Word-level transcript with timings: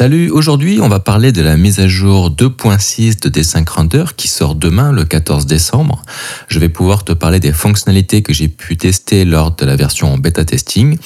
Salut, 0.00 0.30
aujourd'hui 0.30 0.80
on 0.80 0.88
va 0.88 0.98
parler 0.98 1.30
de 1.30 1.42
la 1.42 1.58
mise 1.58 1.78
à 1.78 1.86
jour 1.86 2.30
2.6 2.30 3.20
de 3.20 3.28
D5 3.28 3.68
Render 3.68 4.04
qui 4.16 4.28
sort 4.28 4.54
demain 4.54 4.92
le 4.92 5.04
14 5.04 5.44
décembre. 5.44 6.00
Je 6.48 6.58
vais 6.58 6.70
pouvoir 6.70 7.04
te 7.04 7.12
parler 7.12 7.38
des 7.38 7.52
fonctionnalités 7.52 8.22
que 8.22 8.32
j'ai 8.32 8.48
pu 8.48 8.78
tester 8.78 9.26
lors 9.26 9.54
de 9.54 9.66
la 9.66 9.76
version 9.76 10.16
bêta 10.16 10.46
testing 10.46 10.96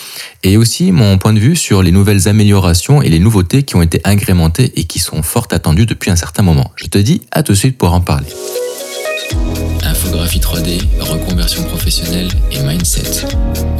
et 0.44 0.56
aussi 0.56 0.92
mon 0.92 1.18
point 1.18 1.32
de 1.32 1.40
vue 1.40 1.56
sur 1.56 1.82
les 1.82 1.90
nouvelles 1.90 2.28
améliorations 2.28 3.02
et 3.02 3.08
les 3.08 3.18
nouveautés 3.18 3.64
qui 3.64 3.74
ont 3.74 3.82
été 3.82 4.00
agrémentées 4.04 4.72
et 4.76 4.84
qui 4.84 5.00
sont 5.00 5.24
fort 5.24 5.48
attendues 5.50 5.86
depuis 5.86 6.12
un 6.12 6.16
certain 6.16 6.44
moment. 6.44 6.70
Je 6.76 6.86
te 6.86 6.98
dis 6.98 7.22
à 7.32 7.42
tout 7.42 7.50
de 7.50 7.58
suite 7.58 7.76
pour 7.76 7.92
en 7.92 8.00
parler. 8.00 8.28
Infographie 9.82 10.38
3D, 10.38 10.80
reconversion 11.00 11.64
professionnelle 11.64 12.28
et 12.52 12.60
mindset. 12.60 13.26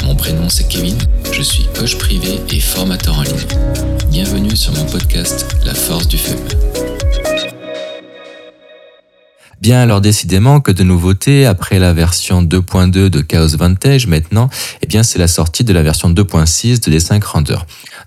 Mon 0.07 0.17
prénom 0.17 0.49
c'est 0.49 0.67
Kevin, 0.67 0.99
je 1.31 1.43
suis 1.43 1.69
coach 1.79 1.99
privé 1.99 2.41
et 2.51 2.59
formateur 2.59 3.17
en 3.17 3.23
ligne. 3.23 4.04
Bienvenue 4.15 4.55
sur 4.55 4.73
mon 4.75 4.85
podcast 4.85 5.57
La 5.65 5.75
force 5.75 6.07
du 6.07 6.19
feu. 6.19 6.37
Bien, 9.61 9.81
alors 9.81 10.01
décidément 10.01 10.61
que 10.61 10.71
de 10.71 10.85
nouveautés, 10.85 11.47
après 11.47 11.81
la 11.81 11.93
version 11.93 12.41
2.2 12.41 13.09
de 13.09 13.21
Chaos 13.23 13.57
Vantage, 13.57 14.07
maintenant, 14.07 14.49
eh 14.83 14.87
bien, 14.87 15.03
c'est 15.03 15.19
la 15.19 15.27
sortie 15.27 15.65
de 15.65 15.73
la 15.73 15.83
version 15.83 16.11
2.6 16.11 16.89
de 16.89 16.97
D5 16.97 17.25
Render. 17.25 17.59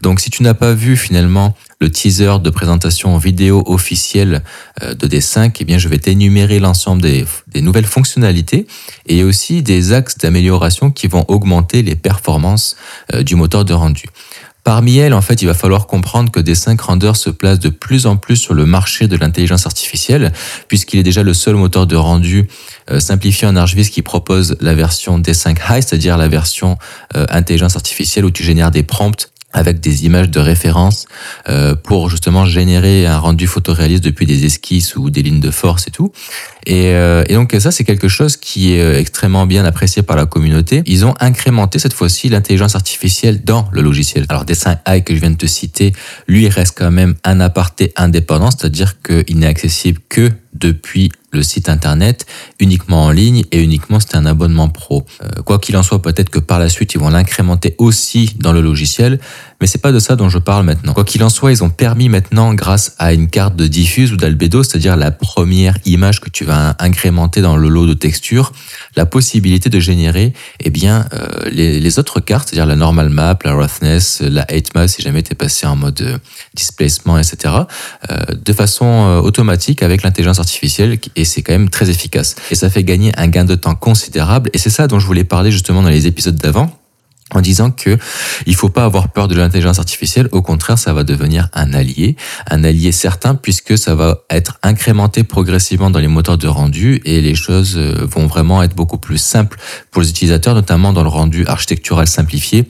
Donc, 0.01 0.21
si 0.21 0.29
tu 0.29 0.43
n'as 0.43 0.53
pas 0.53 0.71
vu 0.71 0.95
finalement 0.95 1.53
le 1.81 1.91
teaser 1.91 2.39
de 2.41 2.49
présentation 2.51 3.17
vidéo 3.17 3.63
officielle 3.65 4.43
euh, 4.83 4.93
de 4.93 5.07
D5, 5.09 5.57
eh 5.59 5.65
bien, 5.65 5.77
je 5.77 5.89
vais 5.89 5.97
t'énumérer 5.97 6.59
l'ensemble 6.59 7.01
des, 7.01 7.25
des, 7.47 7.61
nouvelles 7.61 7.85
fonctionnalités 7.85 8.65
et 9.07 9.25
aussi 9.25 9.61
des 9.61 9.91
axes 9.91 10.17
d'amélioration 10.17 10.89
qui 10.89 11.07
vont 11.07 11.25
augmenter 11.27 11.81
les 11.83 11.95
performances 11.95 12.77
euh, 13.13 13.23
du 13.23 13.35
moteur 13.35 13.65
de 13.65 13.73
rendu. 13.73 14.05
Parmi 14.67 14.97
elles, 14.97 15.13
en 15.13 15.21
fait, 15.21 15.41
il 15.41 15.45
va 15.45 15.53
falloir 15.53 15.87
comprendre 15.87 16.29
que 16.29 16.41
D5 16.41 16.77
Render 16.81 17.13
se 17.15 17.29
place 17.29 17.57
de 17.57 17.69
plus 17.69 18.05
en 18.05 18.17
plus 18.17 18.35
sur 18.35 18.53
le 18.53 18.65
marché 18.65 19.07
de 19.07 19.15
l'intelligence 19.15 19.65
artificielle, 19.65 20.33
puisqu'il 20.67 20.99
est 20.99 21.03
déjà 21.03 21.23
le 21.23 21.33
seul 21.33 21.55
moteur 21.55 21.87
de 21.87 21.95
rendu 21.95 22.49
euh, 22.91 22.99
simplifié 22.99 23.47
en 23.47 23.55
ArchViz 23.55 23.89
qui 23.89 24.01
propose 24.01 24.57
la 24.59 24.75
version 24.75 25.19
D5 25.19 25.51
High, 25.69 25.81
c'est-à-dire 25.81 26.17
la 26.17 26.27
version 26.27 26.77
euh, 27.15 27.25
intelligence 27.29 27.77
artificielle 27.77 28.25
où 28.25 28.29
tu 28.29 28.43
génères 28.43 28.69
des 28.69 28.83
prompts 28.83 29.31
avec 29.53 29.79
des 29.79 30.05
images 30.05 30.29
de 30.29 30.41
référence 30.41 31.05
euh, 31.47 31.73
pour 31.73 32.09
justement 32.09 32.45
générer 32.45 33.05
un 33.05 33.19
rendu 33.19 33.47
photoréaliste 33.47 34.03
depuis 34.03 34.25
des 34.25 34.45
esquisses 34.45 34.97
ou 34.97 35.09
des 35.09 35.23
lignes 35.23 35.39
de 35.39 35.51
force 35.51 35.87
et 35.87 35.91
tout. 35.91 36.11
Et, 36.67 36.91
euh, 36.93 37.23
et 37.29 37.33
donc 37.33 37.55
ça, 37.59 37.71
c'est 37.71 37.85
quelque 37.85 38.09
chose 38.09 38.35
qui 38.35 38.73
est 38.73 38.81
euh, 38.81 38.99
extrêmement 38.99 39.45
bien 39.45 39.63
apprécié 39.63 40.01
par 40.01 40.17
la 40.17 40.25
communauté. 40.25 40.83
Ils 40.85 41.05
ont 41.05 41.13
incrémenté 41.21 41.79
cette 41.79 41.93
fois-ci 41.93 42.27
l'intelligence 42.27 42.75
artificielle 42.75 43.41
dans 43.45 43.69
le 43.71 43.81
logiciel. 43.81 44.25
Alors 44.27 44.43
Dessin 44.43 44.77
AI 44.85 45.01
que 45.01 45.15
je 45.15 45.21
viens 45.21 45.31
de 45.31 45.37
te 45.37 45.45
citer, 45.45 45.93
lui, 46.27 46.49
reste 46.49 46.77
quand 46.77 46.91
même 46.91 47.15
un 47.23 47.39
aparté 47.39 47.93
indépendant, 47.95 48.51
c'est-à-dire 48.51 49.01
qu'il 49.01 49.39
n'est 49.39 49.47
accessible 49.47 50.01
que 50.09 50.29
depuis 50.53 51.09
le 51.31 51.43
site 51.43 51.69
internet, 51.69 52.25
uniquement 52.59 53.05
en 53.05 53.11
ligne 53.11 53.43
et 53.51 53.61
uniquement 53.61 53.99
c'est 53.99 54.15
un 54.15 54.25
abonnement 54.25 54.69
pro. 54.69 55.05
Euh, 55.21 55.41
quoi 55.43 55.59
qu'il 55.59 55.77
en 55.77 55.83
soit, 55.83 56.01
peut-être 56.01 56.29
que 56.29 56.39
par 56.39 56.59
la 56.59 56.67
suite 56.67 56.93
ils 56.95 56.99
vont 56.99 57.09
l'incrémenter 57.09 57.75
aussi 57.77 58.33
dans 58.39 58.51
le 58.51 58.61
logiciel, 58.61 59.19
mais 59.59 59.67
c'est 59.67 59.81
pas 59.81 59.91
de 59.91 59.99
ça 59.99 60.15
dont 60.15 60.29
je 60.29 60.37
parle 60.37 60.65
maintenant. 60.65 60.93
Quoi 60.93 61.03
qu'il 61.03 61.23
en 61.23 61.29
soit, 61.29 61.51
ils 61.51 61.63
ont 61.63 61.69
permis 61.69 62.09
maintenant, 62.09 62.53
grâce 62.53 62.95
à 62.99 63.13
une 63.13 63.27
carte 63.27 63.55
de 63.55 63.65
diffuse 63.67 64.13
ou 64.13 64.17
d'albédo, 64.17 64.61
c'est-à-dire 64.61 64.95
la 64.95 65.11
première 65.11 65.77
image 65.85 66.21
que 66.21 66.29
tu 66.29 66.45
vas 66.45 66.75
incrémenter 66.79 67.41
dans 67.41 67.57
le 67.57 67.67
lot 67.67 67.87
de 67.87 67.93
texture, 67.93 68.51
la 68.95 69.05
possibilité 69.05 69.69
de 69.69 69.79
générer 69.79 70.33
eh 70.59 70.69
bien, 70.69 71.05
euh, 71.13 71.49
les, 71.49 71.99
autres 71.99 72.19
cartes, 72.19 72.49
c'est-à-dire 72.49 72.67
la 72.67 72.75
normal 72.75 73.09
map, 73.09 73.37
la 73.43 73.53
roughness, 73.53 74.21
la 74.21 74.45
height 74.51 74.75
map, 74.75 74.87
si 74.87 75.01
jamais 75.01 75.23
tu 75.23 75.31
es 75.31 75.35
passé 75.35 75.65
en 75.65 75.75
mode 75.75 76.01
euh, 76.01 76.17
displacement, 76.53 77.17
etc., 77.17 77.53
euh, 78.11 78.17
de 78.33 78.53
façon 78.53 79.21
automatique 79.23 79.81
avec 79.81 80.03
l'intelligence 80.03 80.39
artificielle, 80.39 80.99
et 81.15 81.25
c'est 81.25 81.41
quand 81.41 81.53
même 81.53 81.69
très 81.69 81.89
efficace. 81.89 82.35
Et 82.51 82.55
ça 82.55 82.69
fait 82.69 82.83
gagner 82.83 83.11
un 83.17 83.27
gain 83.27 83.45
de 83.45 83.55
temps 83.55 83.75
considérable, 83.75 84.51
et 84.53 84.57
c'est 84.59 84.69
ça 84.69 84.87
dont 84.87 84.99
je 84.99 85.07
voulais 85.07 85.23
parler 85.23 85.51
justement 85.51 85.81
dans 85.81 85.89
les 85.89 86.05
épisodes 86.05 86.35
d'avant 86.35 86.76
en 87.33 87.41
disant 87.41 87.71
que 87.71 87.97
il 88.45 88.55
faut 88.55 88.69
pas 88.69 88.85
avoir 88.85 89.09
peur 89.09 89.27
de 89.27 89.35
l'intelligence 89.35 89.79
artificielle. 89.79 90.29
Au 90.31 90.41
contraire, 90.41 90.79
ça 90.79 90.93
va 90.93 91.03
devenir 91.03 91.49
un 91.53 91.73
allié, 91.73 92.15
un 92.49 92.63
allié 92.63 92.93
certain 92.93 93.35
puisque 93.35 93.77
ça 93.77 93.95
va 93.95 94.19
être 94.29 94.59
incrémenté 94.63 95.23
progressivement 95.23 95.89
dans 95.89 95.99
les 95.99 96.07
moteurs 96.07 96.37
de 96.37 96.47
rendu 96.47 97.01
et 97.03 97.19
les 97.19 97.35
choses 97.35 97.75
euh, 97.75 98.05
vont 98.09 98.27
vraiment 98.27 98.63
être 98.63 98.75
beaucoup 98.75 98.97
plus 98.97 99.17
simples 99.17 99.59
pour 99.91 100.01
les 100.01 100.09
utilisateurs, 100.09 100.55
notamment 100.55 100.93
dans 100.93 101.03
le 101.03 101.09
rendu 101.09 101.45
architectural 101.47 102.07
simplifié, 102.07 102.65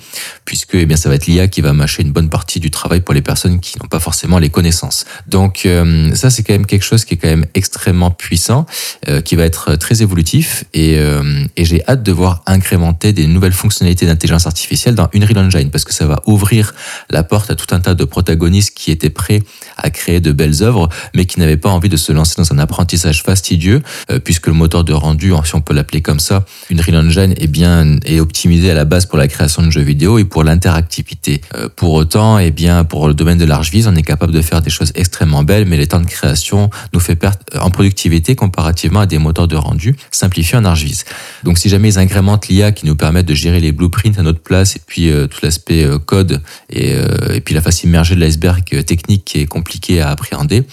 puisque 0.46 0.73
eh 0.73 0.85
bien 0.88 0.97
ça 0.97 1.09
va 1.09 1.16
être 1.16 1.28
l'IA 1.28 1.47
qui 1.47 1.62
va 1.62 1.73
mâcher 1.73 2.01
une 2.01 2.12
bonne 2.12 2.29
partie 2.29 2.59
du 2.59 2.72
travail 2.72 3.01
pour 3.01 3.13
les 3.13 3.22
personnes 3.22 3.59
qui 3.59 3.78
n'ont 3.79 3.88
pas 3.88 4.00
forcément 4.00 4.40
les 4.40 4.50
connaissances. 4.50 5.06
Donc 5.28 5.66
euh, 5.66 6.16
ça 6.16 6.31
c'est 6.31 6.41
quand 6.41 6.53
même 6.53 6.66
quelque 6.66 6.85
chose 6.85 7.06
qui 7.06 7.13
est 7.13 7.17
quand 7.17 7.28
même 7.28 7.46
extrêmement 7.53 8.09
puissant, 8.09 8.66
euh, 9.07 9.22
qui 9.22 9.35
va 9.35 9.44
être 9.44 9.75
très 9.75 10.01
évolutif 10.01 10.63
et, 10.73 10.97
et 11.56 11.66
j'ai 11.66 11.84
hâte 11.88 12.03
de 12.03 12.12
voir 12.12 12.41
incrémenter 12.46 13.13
des 13.13 13.28
nouvelles 13.28 13.53
fonctionnalités 13.53 14.06
d'intelligence 14.06 14.47
artificielle 14.47 14.96
dans 14.96 15.09
Unreal 15.13 15.38
Engine 15.38 15.69
parce 15.69 15.84
que 15.84 15.94
ça 15.94 16.06
va 16.06 16.22
ouvrir 16.25 16.74
la 17.09 17.24
porte 17.24 17.52
à 17.52 17.56
tout 17.56 17.74
un 17.75 17.80
tas 17.80 17.94
de 17.94 18.03
protagonistes 18.03 18.72
qui 18.75 18.91
étaient 18.91 19.09
prêts 19.09 19.44
à 19.78 19.90
créer 19.90 20.19
de 20.19 20.31
belles 20.31 20.63
œuvres 20.63 20.90
mais 21.13 21.25
qui 21.25 21.40
n'avaient 21.40 21.58
pas 21.58 21.69
envie 21.69 21.90
de 21.90 21.97
se 21.97 22.12
lancer 22.12 22.35
dans 22.38 22.52
un 22.52 22.59
apprentissage 22.59 23.24
fastidieux 23.24 23.81
euh, 24.09 24.19
puisque 24.19 24.47
le 24.47 24.53
moteur 24.53 24.84
de 24.84 24.94
rendu, 24.94 25.31
si 25.44 25.56
on 25.56 25.62
peut 25.62 25.74
l'appeler 25.74 26.02
comme 26.02 26.19
ça, 26.19 26.46
Unreal 26.72 26.97
Engine 26.97 27.34
est 27.38 27.47
bien 27.47 27.97
est 28.06 28.19
optimisé 28.19 28.72
à 28.72 28.74
la 28.74 28.85
base 28.85 29.06
pour 29.06 29.18
la 29.18 29.28
création 29.28 29.62
de 29.63 29.69
jeux 29.69 29.81
vidéo 29.81 30.18
et 30.18 30.25
pour 30.25 30.44
l'interactivité. 30.44 31.41
Euh, 31.56 31.69
pour 31.75 31.94
autant, 31.94 32.40
et 32.40 32.47
eh 32.47 32.52
bien 32.52 32.84
pour 32.84 33.08
le 33.08 33.14
domaine 33.14 33.38
de 33.38 33.46
large 33.46 33.72
vise, 33.72 33.88
on 33.88 33.96
est 33.96 34.03
capable 34.03 34.34
de 34.34 34.41
faire 34.41 34.62
des 34.62 34.69
choses 34.69 34.91
extrêmement 34.96 35.44
belles 35.44 35.66
mais 35.68 35.78
les 35.78 35.88
temps 35.88 36.00
de 36.00 36.06
création 36.06 36.69
nous 36.94 37.00
fait 37.00 37.16
perdre 37.16 37.40
en 37.59 37.69
productivité 37.69 38.35
comparativement 38.35 39.02
à 39.02 39.06
des 39.06 39.18
moteurs 39.18 39.47
de 39.47 39.56
rendu 39.56 39.96
simplifiés 40.12 40.58
en 40.58 40.66
ArchViz. 40.66 41.06
Donc 41.44 41.58
si 41.58 41.69
jamais 41.69 41.90
ils 41.90 42.00
incrémentent 42.00 42.47
l'IA 42.47 42.72
qui 42.72 42.85
nous 42.85 42.96
permettent 42.96 43.25
de 43.25 43.34
gérer 43.34 43.59
les 43.59 43.72
blueprints 43.72 44.18
à 44.18 44.24
notre 44.24 44.36
place 44.37 44.75
et 44.75 44.81
puis 44.85 45.09
euh, 45.09 45.27
tout 45.27 45.39
l'aspect 45.43 45.83
euh, 45.83 45.99
code 45.99 46.41
et, 46.69 46.93
euh, 46.95 47.33
et, 47.33 47.41
puis 47.41 47.53
la 47.53 47.61
face 47.61 47.83
immergée 47.83 48.15
de 48.15 48.19
l'iceberg 48.19 48.63
technique 48.85 49.25
qui 49.25 49.39
est 49.39 49.45
compliqué 49.45 50.01
à 50.01 50.09
appréhender 50.09 50.63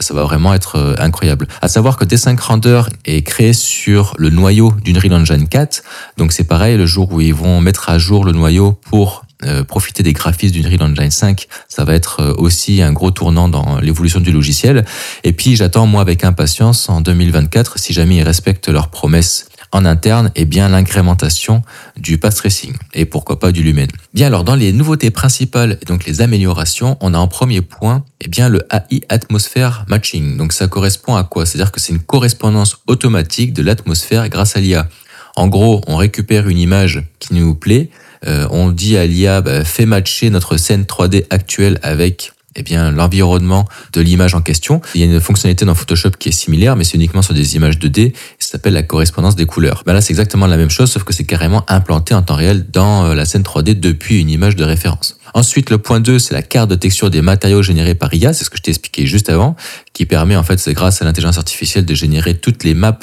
ça 0.00 0.14
va 0.14 0.24
vraiment 0.24 0.52
être 0.52 0.96
incroyable. 0.98 1.46
À 1.62 1.68
savoir 1.68 1.96
que 1.96 2.04
D5 2.04 2.38
Render 2.40 2.82
est 3.04 3.22
créé 3.22 3.52
sur 3.52 4.14
le 4.18 4.30
noyau 4.30 4.74
d'Unreal 4.84 5.12
Engine 5.14 5.46
4. 5.46 5.84
Donc 6.16 6.32
c'est 6.32 6.44
pareil, 6.44 6.76
le 6.76 6.86
jour 6.86 7.12
où 7.12 7.20
ils 7.20 7.32
vont 7.32 7.60
mettre 7.60 7.88
à 7.88 7.96
jour 7.96 8.24
le 8.24 8.32
noyau 8.32 8.72
pour 8.72 9.24
profiter 9.68 10.02
des 10.02 10.12
graphismes 10.12 10.54
d'Unreal 10.54 10.82
Engine 10.82 11.12
5, 11.12 11.46
ça 11.68 11.84
va 11.84 11.94
être 11.94 12.34
aussi 12.36 12.82
un 12.82 12.92
gros 12.92 13.12
tournant 13.12 13.48
dans 13.48 13.78
l'évolution 13.78 14.18
du 14.18 14.32
logiciel. 14.32 14.84
Et 15.22 15.32
puis 15.32 15.54
j'attends 15.54 15.86
moi 15.86 16.00
avec 16.00 16.24
impatience 16.24 16.88
en 16.88 17.00
2024, 17.00 17.78
si 17.78 17.92
jamais 17.92 18.16
ils 18.16 18.24
respectent 18.24 18.68
leurs 18.68 18.88
promesses 18.88 19.48
en 19.72 19.84
interne, 19.84 20.30
et 20.34 20.44
bien 20.44 20.68
l'incrémentation 20.68 21.62
du 21.96 22.18
path 22.18 22.36
tracing 22.36 22.74
et 22.94 23.04
pourquoi 23.04 23.38
pas 23.38 23.52
du 23.52 23.62
lumen. 23.62 23.88
Bien 24.14 24.28
alors 24.28 24.44
dans 24.44 24.54
les 24.54 24.72
nouveautés 24.72 25.10
principales 25.10 25.78
donc 25.86 26.06
les 26.06 26.20
améliorations, 26.20 26.96
on 27.00 27.14
a 27.14 27.18
en 27.18 27.28
premier 27.28 27.60
point 27.60 28.04
et 28.20 28.28
bien 28.28 28.48
le 28.48 28.66
AI 28.70 29.02
atmosphère 29.08 29.84
matching. 29.88 30.36
Donc 30.36 30.52
ça 30.52 30.68
correspond 30.68 31.16
à 31.16 31.24
quoi? 31.24 31.46
C'est-à-dire 31.46 31.72
que 31.72 31.80
c'est 31.80 31.92
une 31.92 32.00
correspondance 32.00 32.78
automatique 32.86 33.52
de 33.52 33.62
l'atmosphère 33.62 34.28
grâce 34.28 34.56
à 34.56 34.60
l'IA. 34.60 34.88
En 35.36 35.48
gros, 35.48 35.82
on 35.86 35.96
récupère 35.96 36.48
une 36.48 36.58
image 36.58 37.02
qui 37.18 37.34
nous 37.34 37.54
plaît, 37.54 37.90
euh, 38.26 38.48
on 38.50 38.70
dit 38.70 38.96
à 38.96 39.06
l'IA 39.06 39.42
bah, 39.42 39.64
fais 39.64 39.86
matcher 39.86 40.30
notre 40.30 40.56
scène 40.56 40.84
3D 40.84 41.26
actuelle 41.30 41.78
avec 41.82 42.32
eh 42.56 42.62
bien, 42.62 42.90
l'environnement 42.90 43.66
de 43.92 44.00
l'image 44.00 44.34
en 44.34 44.40
question. 44.40 44.80
Il 44.94 45.00
y 45.00 45.04
a 45.04 45.06
une 45.06 45.20
fonctionnalité 45.20 45.64
dans 45.64 45.74
Photoshop 45.74 46.10
qui 46.18 46.30
est 46.30 46.32
similaire, 46.32 46.76
mais 46.76 46.84
c'est 46.84 46.96
uniquement 46.96 47.22
sur 47.22 47.34
des 47.34 47.56
images 47.56 47.78
2D. 47.78 48.12
Ça 48.38 48.52
s'appelle 48.52 48.74
la 48.74 48.82
correspondance 48.82 49.36
des 49.36 49.46
couleurs. 49.46 49.82
Ben 49.86 49.92
là, 49.92 50.00
c'est 50.00 50.12
exactement 50.12 50.46
la 50.46 50.56
même 50.56 50.70
chose, 50.70 50.90
sauf 50.90 51.04
que 51.04 51.12
c'est 51.12 51.24
carrément 51.24 51.64
implanté 51.68 52.14
en 52.14 52.22
temps 52.22 52.34
réel 52.34 52.66
dans 52.72 53.06
euh, 53.06 53.14
la 53.14 53.24
scène 53.24 53.42
3D 53.42 53.78
depuis 53.78 54.20
une 54.20 54.30
image 54.30 54.56
de 54.56 54.64
référence. 54.64 55.18
Ensuite, 55.34 55.68
le 55.68 55.78
point 55.78 56.00
2, 56.00 56.18
c'est 56.18 56.34
la 56.34 56.42
carte 56.42 56.70
de 56.70 56.76
texture 56.76 57.10
des 57.10 57.20
matériaux 57.20 57.62
générés 57.62 57.94
par 57.94 58.12
IA. 58.14 58.32
C'est 58.32 58.44
ce 58.44 58.50
que 58.50 58.56
je 58.56 58.62
t'ai 58.62 58.70
expliqué 58.70 59.06
juste 59.06 59.28
avant, 59.28 59.54
qui 59.92 60.06
permet, 60.06 60.34
en 60.34 60.42
fait, 60.42 60.58
c'est 60.58 60.72
grâce 60.72 61.02
à 61.02 61.04
l'intelligence 61.04 61.36
artificielle 61.36 61.84
de 61.84 61.94
générer 61.94 62.34
toutes 62.34 62.64
les 62.64 62.72
maps 62.72 62.98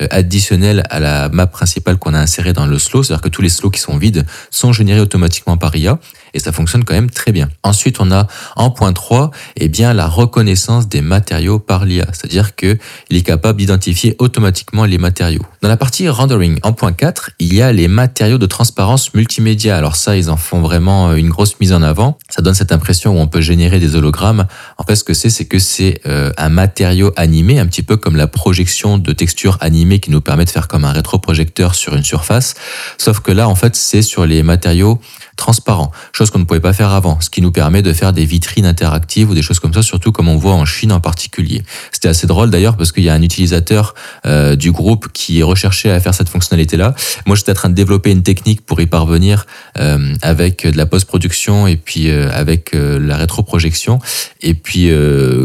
euh, 0.00 0.06
additionnelles 0.10 0.84
à 0.90 1.00
la 1.00 1.28
map 1.28 1.46
principale 1.46 1.98
qu'on 1.98 2.14
a 2.14 2.18
insérée 2.18 2.52
dans 2.52 2.66
le 2.66 2.78
slow, 2.78 3.02
c'est-à-dire 3.02 3.22
que 3.22 3.28
tous 3.28 3.42
les 3.42 3.48
slows 3.48 3.70
qui 3.70 3.80
sont 3.80 3.96
vides 3.96 4.24
sont 4.50 4.72
générés 4.72 5.00
automatiquement 5.00 5.56
par 5.56 5.74
IA 5.76 5.98
et 6.34 6.38
ça 6.38 6.52
fonctionne 6.52 6.84
quand 6.84 6.94
même 6.94 7.10
très 7.10 7.32
bien. 7.32 7.48
Ensuite, 7.62 8.00
on 8.00 8.10
a 8.10 8.26
en 8.56 8.70
point 8.70 8.92
3, 8.92 9.30
eh 9.56 9.68
bien, 9.68 9.92
la 9.92 10.06
reconnaissance 10.06 10.88
des 10.88 11.02
matériaux 11.02 11.58
par 11.58 11.84
l'IA, 11.84 12.06
c'est-à-dire 12.12 12.54
qu'il 12.54 12.78
est 13.10 13.22
capable 13.22 13.58
d'identifier 13.58 14.16
automatiquement 14.18 14.84
les 14.84 14.98
matériaux. 14.98 15.42
Dans 15.60 15.68
la 15.68 15.76
partie 15.76 16.08
rendering, 16.08 16.58
en 16.62 16.72
point 16.72 16.92
4, 16.92 17.32
il 17.38 17.54
y 17.54 17.62
a 17.62 17.72
les 17.72 17.88
matériaux 17.88 18.38
de 18.38 18.46
transparence 18.46 19.14
multimédia. 19.14 19.76
Alors 19.76 19.96
ça, 19.96 20.16
ils 20.16 20.30
en 20.30 20.36
font 20.36 20.60
vraiment 20.60 21.10
euh, 21.10 21.16
une 21.16 21.28
grosse 21.28 21.60
mise 21.60 21.72
en 21.72 21.82
avant. 21.82 22.18
Ça 22.28 22.42
donne 22.42 22.54
cette 22.54 22.72
impression 22.72 23.16
où 23.16 23.20
on 23.20 23.26
peut 23.26 23.40
générer 23.40 23.78
des 23.78 23.94
hologrammes. 23.94 24.46
En 24.78 24.84
fait, 24.84 24.96
ce 24.96 25.04
que 25.04 25.14
c'est, 25.14 25.30
c'est 25.30 25.44
que 25.44 25.58
c'est 25.58 26.00
euh, 26.06 26.32
un 26.36 26.48
matériau 26.48 27.12
animé, 27.16 27.58
un 27.58 27.66
petit 27.66 27.82
peu 27.82 27.96
comme 27.96 28.16
la 28.16 28.26
projection 28.26 28.98
de 28.98 29.12
textures 29.12 29.58
animées 29.60 29.81
qui 30.00 30.10
nous 30.10 30.20
permet 30.20 30.44
de 30.44 30.50
faire 30.50 30.68
comme 30.68 30.84
un 30.84 30.92
rétroprojecteur 30.92 31.74
sur 31.74 31.94
une 31.94 32.04
surface. 32.04 32.54
Sauf 32.98 33.20
que 33.20 33.32
là, 33.32 33.48
en 33.48 33.54
fait, 33.54 33.76
c'est 33.76 34.02
sur 34.02 34.26
les 34.26 34.42
matériaux 34.42 35.00
transparent, 35.36 35.90
chose 36.12 36.30
qu'on 36.30 36.38
ne 36.38 36.44
pouvait 36.44 36.60
pas 36.60 36.72
faire 36.72 36.90
avant, 36.90 37.20
ce 37.20 37.30
qui 37.30 37.40
nous 37.40 37.52
permet 37.52 37.82
de 37.82 37.92
faire 37.92 38.12
des 38.12 38.24
vitrines 38.24 38.66
interactives 38.66 39.30
ou 39.30 39.34
des 39.34 39.42
choses 39.42 39.58
comme 39.58 39.72
ça, 39.72 39.82
surtout 39.82 40.12
comme 40.12 40.28
on 40.28 40.36
voit 40.36 40.52
en 40.52 40.64
Chine 40.64 40.92
en 40.92 41.00
particulier. 41.00 41.62
C'était 41.90 42.08
assez 42.08 42.26
drôle 42.26 42.50
d'ailleurs 42.50 42.76
parce 42.76 42.92
qu'il 42.92 43.04
y 43.04 43.08
a 43.08 43.14
un 43.14 43.22
utilisateur 43.22 43.94
euh, 44.26 44.56
du 44.56 44.72
groupe 44.72 45.08
qui 45.12 45.42
recherchait 45.42 45.90
à 45.90 46.00
faire 46.00 46.14
cette 46.14 46.28
fonctionnalité-là. 46.28 46.94
Moi, 47.26 47.36
j'étais 47.36 47.52
en 47.52 47.54
train 47.54 47.68
de 47.70 47.74
développer 47.74 48.10
une 48.10 48.22
technique 48.22 48.64
pour 48.64 48.80
y 48.80 48.86
parvenir 48.86 49.46
euh, 49.78 50.14
avec 50.22 50.66
de 50.66 50.76
la 50.76 50.86
post-production 50.86 51.66
et 51.66 51.76
puis 51.76 52.10
euh, 52.10 52.30
avec 52.32 52.72
la 52.74 53.16
rétroprojection. 53.16 53.98
Et 54.40 54.54
puis 54.54 54.90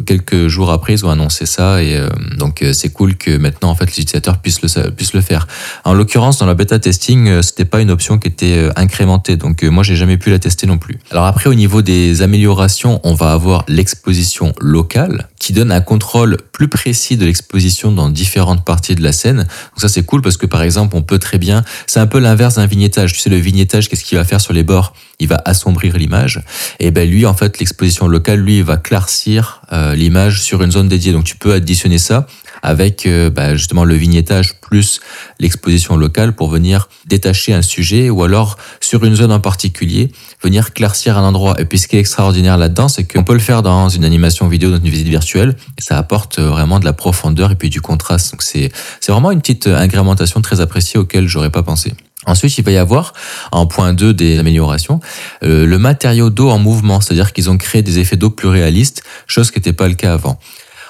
quelques 0.05 0.47
jours 0.47 0.71
après, 0.71 0.93
ils 0.93 1.05
ont 1.05 1.09
annoncé 1.09 1.45
ça 1.45 1.83
et 1.83 1.99
donc 2.37 2.63
c'est 2.73 2.91
cool 2.91 3.15
que 3.15 3.37
maintenant 3.37 3.69
en 3.69 3.75
fait 3.75 3.85
les 3.85 4.01
utilisateurs 4.01 4.39
puissent 4.39 4.61
le 4.61 4.89
puissent 4.91 5.13
le 5.13 5.21
faire. 5.21 5.47
En 5.83 5.93
l'occurrence, 5.93 6.39
dans 6.39 6.45
la 6.45 6.53
bêta 6.53 6.79
testing, 6.79 7.41
c'était 7.41 7.65
pas 7.65 7.81
une 7.81 7.91
option 7.91 8.17
qui 8.17 8.27
était 8.27 8.69
incrémentée. 8.75 9.37
Donc 9.37 9.63
moi, 9.63 9.76
j'ai 9.83 9.95
jamais 9.95 10.17
pu 10.17 10.29
la 10.29 10.39
tester 10.39 10.67
non 10.67 10.77
plus. 10.77 10.99
Alors 11.11 11.25
après, 11.25 11.49
au 11.49 11.53
niveau 11.53 11.81
des 11.81 12.21
améliorations, 12.21 12.99
on 13.03 13.13
va 13.13 13.31
avoir 13.31 13.63
l'exposition 13.67 14.53
locale 14.59 15.27
qui 15.39 15.53
donne 15.53 15.71
un 15.71 15.81
contrôle 15.81 16.37
plus 16.51 16.67
précis 16.67 17.17
de 17.17 17.25
l'exposition 17.25 17.91
dans 17.91 18.09
différentes 18.09 18.65
parties 18.65 18.95
de 18.95 19.03
la 19.03 19.11
scène. 19.11 19.37
Donc 19.37 19.47
ça 19.77 19.89
c'est 19.89 20.03
cool 20.03 20.21
parce 20.21 20.37
que 20.37 20.45
par 20.45 20.61
exemple 20.61 20.95
on 20.95 21.01
peut 21.01 21.19
très 21.19 21.37
bien, 21.37 21.63
c'est 21.85 21.99
un 21.99 22.07
peu 22.07 22.19
l'inverse 22.19 22.55
d'un 22.55 22.65
vignettage. 22.65 23.13
Tu 23.13 23.19
sais 23.19 23.29
le 23.29 23.37
vignettage 23.37 23.89
qu'est-ce 23.89 24.03
qu'il 24.03 24.17
va 24.17 24.25
faire 24.25 24.41
sur 24.41 24.53
les 24.53 24.63
bords? 24.63 24.93
Il 25.19 25.27
va 25.27 25.41
assombrir 25.45 25.97
l'image. 25.97 26.41
Et 26.79 26.91
ben 26.91 27.09
lui 27.09 27.25
en 27.25 27.33
fait 27.33 27.59
l'exposition 27.59 28.07
locale 28.07 28.39
lui 28.39 28.57
il 28.57 28.63
va 28.63 28.77
clarcir 28.77 29.61
euh, 29.71 29.95
l'image 29.95 30.41
sur 30.41 30.63
une 30.63 30.71
zone 30.71 30.87
dédiée. 30.87 31.13
Donc 31.13 31.23
tu 31.23 31.35
peux 31.35 31.53
additionner 31.53 31.97
ça 31.97 32.27
avec 32.61 33.05
euh, 33.05 33.29
bah, 33.29 33.55
justement 33.55 33.83
le 33.83 33.95
vignettage 33.95 34.59
plus 34.59 34.99
l'exposition 35.39 35.95
locale 35.95 36.33
pour 36.33 36.49
venir 36.49 36.89
détacher 37.05 37.53
un 37.53 37.61
sujet 37.61 38.09
ou 38.09 38.23
alors 38.23 38.57
sur 38.81 39.03
une 39.03 39.15
zone 39.15 39.31
en 39.31 39.39
particulier 39.39 40.11
venir 40.41 40.73
clarcir 40.73 41.17
un 41.17 41.23
endroit. 41.23 41.59
Et 41.59 41.65
puis 41.65 41.79
ce 41.79 41.87
qui 41.87 41.97
est 41.97 41.99
extraordinaire 41.99 42.57
là-dedans, 42.57 42.87
c'est 42.87 43.05
qu'on 43.05 43.23
peut 43.23 43.33
le 43.33 43.39
faire 43.39 43.61
dans 43.61 43.89
une 43.89 44.05
animation 44.05 44.47
vidéo, 44.47 44.71
dans 44.71 44.77
une 44.77 44.89
visite 44.89 45.07
virtuelle, 45.07 45.55
et 45.77 45.81
ça 45.81 45.97
apporte 45.97 46.39
vraiment 46.39 46.79
de 46.79 46.85
la 46.85 46.93
profondeur 46.93 47.51
et 47.51 47.55
puis 47.55 47.69
du 47.69 47.81
contraste. 47.81 48.31
Donc 48.31 48.43
c'est 48.43 48.71
vraiment 49.07 49.31
une 49.31 49.41
petite 49.41 49.67
incrémentation 49.67 50.41
très 50.41 50.61
appréciée 50.61 50.99
auquel 50.99 51.27
j'aurais 51.27 51.51
pas 51.51 51.63
pensé. 51.63 51.93
Ensuite, 52.27 52.57
il 52.57 52.63
va 52.65 52.71
y 52.71 52.77
avoir, 52.77 53.13
en 53.53 53.65
point 53.67 53.93
2 53.93 54.13
des 54.13 54.37
améliorations, 54.37 54.99
euh, 55.43 55.65
le 55.65 55.79
matériau 55.79 56.29
d'eau 56.29 56.49
en 56.49 56.59
mouvement, 56.59 56.99
c'est-à-dire 56.99 57.31
qu'ils 57.31 57.49
ont 57.49 57.57
créé 57.57 57.81
des 57.81 57.99
effets 57.99 58.17
d'eau 58.17 58.29
plus 58.29 58.49
réalistes, 58.49 59.01
chose 59.27 59.49
qui 59.49 59.59
n'était 59.59 59.73
pas 59.73 59.87
le 59.87 59.93
cas 59.93 60.13
avant. 60.13 60.37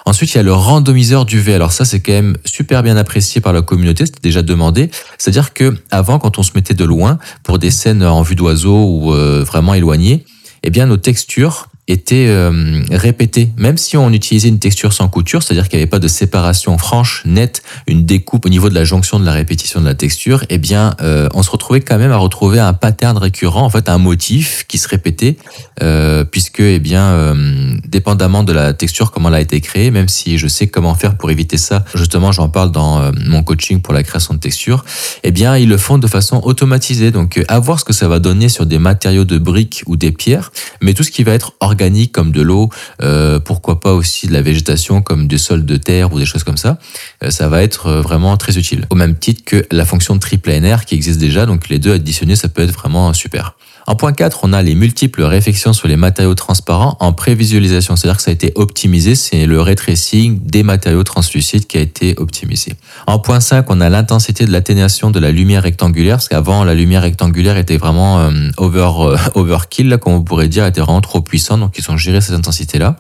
Ensuite, 0.08 0.34
il 0.34 0.38
y 0.38 0.40
a 0.40 0.44
le 0.44 0.54
randomiseur 0.54 1.26
d'UV. 1.26 1.54
Alors 1.54 1.74
ça, 1.74 1.84
c'est 1.84 2.00
quand 2.00 2.14
même 2.14 2.38
super 2.46 2.82
bien 2.82 2.96
apprécié 2.96 3.42
par 3.42 3.52
la 3.52 3.62
communauté. 3.62 4.06
C'était 4.06 4.22
déjà 4.22 4.42
demandé. 4.42 4.90
C'est-à-dire 5.18 5.54
que 5.54 5.76
avant, 5.92 6.18
quand 6.18 6.40
on 6.40 6.44
se 6.44 6.52
mettait 6.56 6.74
de 6.74 6.86
loin 6.86 7.20
pour 7.44 7.60
des 7.60 7.72
scènes 7.72 8.02
en 8.04 8.22
vue 8.22 8.36
d'oiseau 8.36 8.86
ou 8.86 9.14
euh, 9.14 9.44
vraiment 9.44 9.74
éloignées, 9.74 10.24
eh 10.64 10.70
bien, 10.70 10.86
nos 10.86 10.96
textures 10.96 11.68
était 11.88 12.28
euh, 12.28 12.82
répété, 12.92 13.50
même 13.56 13.78
si 13.78 13.96
on 13.96 14.12
utilisait 14.12 14.50
une 14.50 14.60
texture 14.60 14.92
sans 14.92 15.08
couture, 15.08 15.42
c'est-à-dire 15.42 15.70
qu'il 15.70 15.78
n'y 15.80 15.84
avait 15.84 15.90
pas 15.90 16.00
de 16.00 16.10
séparation 16.10 16.78
franche, 16.78 17.24
nette, 17.26 17.64
une 17.88 18.06
découpe 18.06 18.46
au 18.46 18.50
niveau 18.50 18.70
de 18.70 18.76
la 18.76 18.84
jonction 18.84 19.20
de 19.20 19.26
la 19.26 19.32
répétition 19.32 19.80
de 19.80 19.86
la 19.86 19.96
texture, 19.96 20.44
eh 20.50 20.58
bien, 20.58 20.96
euh, 21.02 21.30
on 21.34 21.44
se 21.44 21.50
retrouvait 21.50 21.80
quand 21.80 21.98
même 21.98 22.12
à 22.12 22.18
retrouver 22.18 22.60
un 22.60 22.74
pattern 22.74 23.18
récurrent, 23.18 23.64
en 23.64 23.70
fait, 23.70 23.88
un 23.88 24.00
motif 24.00 24.66
qui 24.68 24.78
se 24.78 24.90
répétait, 24.90 25.38
euh, 25.82 26.26
puisque, 26.26 26.60
eh 26.60 26.80
bien, 26.80 27.04
euh, 27.04 27.78
dépendamment 27.88 28.44
de 28.44 28.52
la 28.52 28.74
texture, 28.74 29.12
comment 29.12 29.30
elle 29.30 29.36
a 29.36 29.42
été 29.42 29.62
créée, 29.62 29.90
même 29.90 30.10
si 30.10 30.38
je 30.38 30.48
sais 30.50 30.68
comment 30.68 30.94
faire 30.94 31.16
pour 31.16 31.32
éviter 31.32 31.58
ça, 31.58 31.86
justement, 31.96 32.34
j'en 32.34 32.50
parle 32.50 32.72
dans 32.72 33.12
mon 33.26 33.44
coaching 33.44 33.82
pour 33.82 33.94
la 33.94 34.04
création 34.04 34.34
de 34.34 34.40
texture, 34.40 34.84
eh 35.24 35.32
bien, 35.32 35.56
ils 35.56 35.70
le 35.70 35.78
font 35.78 35.98
de 35.98 36.08
façon 36.08 36.42
automatisée. 36.44 37.12
Donc, 37.12 37.42
à 37.48 37.60
voir 37.60 37.80
ce 37.80 37.86
que 37.86 37.94
ça 37.94 38.10
va 38.10 38.20
donner 38.20 38.50
sur 38.50 38.66
des 38.66 38.78
matériaux 38.78 39.24
de 39.24 39.38
briques 39.38 39.84
ou 39.86 39.96
des 39.96 40.12
pierres, 40.12 40.52
mais 40.82 40.94
tout 40.94 41.04
ce 41.04 41.12
qui 41.12 41.24
va 41.24 41.32
être 41.32 41.54
organisé 41.62 41.77
organique 41.78 42.12
comme 42.12 42.32
de 42.32 42.42
l'eau, 42.42 42.70
euh, 43.04 43.40
pourquoi 43.40 43.80
pas 43.80 43.94
aussi 43.94 44.26
de 44.26 44.34
la 44.34 44.42
végétation 44.42 45.04
comme 45.04 45.28
du 45.28 45.38
sol 45.38 45.64
de 45.64 45.78
terre 45.78 46.12
ou 46.12 46.18
des 46.18 46.26
choses 46.26 46.44
comme 46.44 46.58
ça, 46.58 46.80
euh, 47.24 47.30
ça 47.30 47.50
va 47.50 47.62
être 47.62 47.86
euh, 47.86 48.02
vraiment 48.02 48.36
très 48.36 48.58
utile. 48.58 48.86
Au 48.90 48.96
même 48.96 49.16
titre 49.16 49.44
que 49.46 49.64
la 49.72 49.86
fonction 49.86 50.18
triple 50.18 50.50
NR 50.50 50.86
qui 50.86 50.96
existe 50.96 51.20
déjà, 51.20 51.46
donc 51.46 51.70
les 51.70 51.78
deux 51.78 51.94
additionnés, 51.94 52.36
ça 52.36 52.50
peut 52.50 52.64
être 52.64 52.74
vraiment 52.74 53.14
super. 53.14 53.54
En 53.90 53.96
point 53.96 54.12
4, 54.12 54.42
on 54.44 54.52
a 54.52 54.62
les 54.62 54.76
multiples 54.76 55.24
réflexions 55.24 55.72
sur 55.72 55.88
les 55.88 55.96
matériaux 55.96 56.36
transparents 56.36 56.98
en 57.00 57.14
prévisualisation, 57.14 57.96
c'est-à-dire 57.96 58.18
que 58.18 58.24
ça 58.24 58.32
a 58.32 58.34
été 58.34 58.52
optimisé, 58.56 59.16
c'est 59.16 59.46
le 59.46 59.62
ray 59.62 59.76
tracing 59.76 60.42
des 60.44 60.62
matériaux 60.62 61.06
translucides 61.06 61.68
qui 61.68 61.78
a 61.78 61.82
été 61.82 62.14
optimisé. 62.18 62.74
En 63.08 63.18
point 63.18 63.40
5, 63.40 63.66
on 63.70 63.80
a 63.80 63.88
l'intensité 63.88 64.46
de 64.46 64.52
l'atténuation 64.52 65.10
de 65.10 65.20
la 65.20 65.32
lumière 65.32 65.64
rectangulaire, 65.64 66.18
parce 66.18 66.28
qu'avant 66.28 66.66
la 66.66 66.76
lumière 66.76 67.04
rectangulaire 67.04 67.56
était 67.56 67.78
vraiment 67.78 68.20
euh, 68.20 68.32
over 68.58 68.92
euh, 69.00 69.18
overkill, 69.36 69.88
là, 69.88 69.98
comme 69.98 70.14
on 70.14 70.22
pourrait 70.22 70.50
dire, 70.50 70.66
était 70.66 70.82
vraiment 70.82 71.00
trop 71.00 71.22
puissant, 71.22 71.58
donc 71.58 71.78
ils 71.78 71.90
ont 71.90 71.96
géré 71.96 72.20
cette 72.20 72.36
intensité-là. 72.36 72.98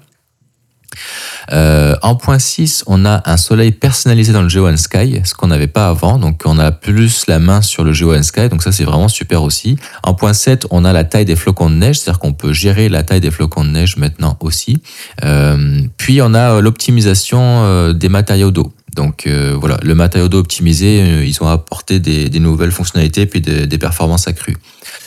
Euh, 1.51 1.95
en 2.01 2.15
point 2.15 2.39
6, 2.39 2.83
on 2.87 3.05
a 3.05 3.21
un 3.25 3.37
soleil 3.37 3.71
personnalisé 3.71 4.33
dans 4.33 4.41
le 4.41 4.49
Geo 4.49 4.75
Sky, 4.75 5.21
ce 5.23 5.33
qu'on 5.33 5.47
n'avait 5.47 5.67
pas 5.67 5.87
avant. 5.87 6.17
Donc 6.17 6.43
on 6.45 6.59
a 6.59 6.71
plus 6.71 7.27
la 7.27 7.39
main 7.39 7.61
sur 7.61 7.83
le 7.83 7.93
Geo 7.93 8.21
Sky, 8.21 8.49
donc 8.49 8.63
ça 8.63 8.71
c'est 8.71 8.83
vraiment 8.83 9.07
super 9.07 9.43
aussi. 9.43 9.77
En 10.03 10.13
point 10.13 10.33
7, 10.33 10.67
on 10.71 10.85
a 10.85 10.93
la 10.93 11.03
taille 11.03 11.25
des 11.25 11.35
flocons 11.35 11.69
de 11.69 11.75
neige, 11.75 11.99
c'est-à-dire 11.99 12.19
qu'on 12.19 12.33
peut 12.33 12.53
gérer 12.53 12.89
la 12.89 13.03
taille 13.03 13.21
des 13.21 13.31
flocons 13.31 13.63
de 13.63 13.69
neige 13.69 13.97
maintenant 13.97 14.37
aussi. 14.39 14.81
Euh, 15.23 15.81
puis 15.97 16.21
on 16.21 16.33
a 16.33 16.55
euh, 16.55 16.61
l'optimisation 16.61 17.93
des 17.93 18.09
matériaux 18.09 18.51
d'eau. 18.51 18.73
Donc 18.95 19.27
voilà, 19.27 19.77
le 19.83 19.93
matériau 19.93 20.27
d'eau 20.27 20.39
optimisé, 20.39 21.23
ils 21.23 21.43
ont 21.43 21.47
apporté 21.47 21.99
des, 21.99 22.39
nouvelles 22.39 22.71
fonctionnalités 22.71 23.27
puis 23.27 23.41
des 23.41 23.77
performances 23.77 24.27
accrues. 24.27 24.57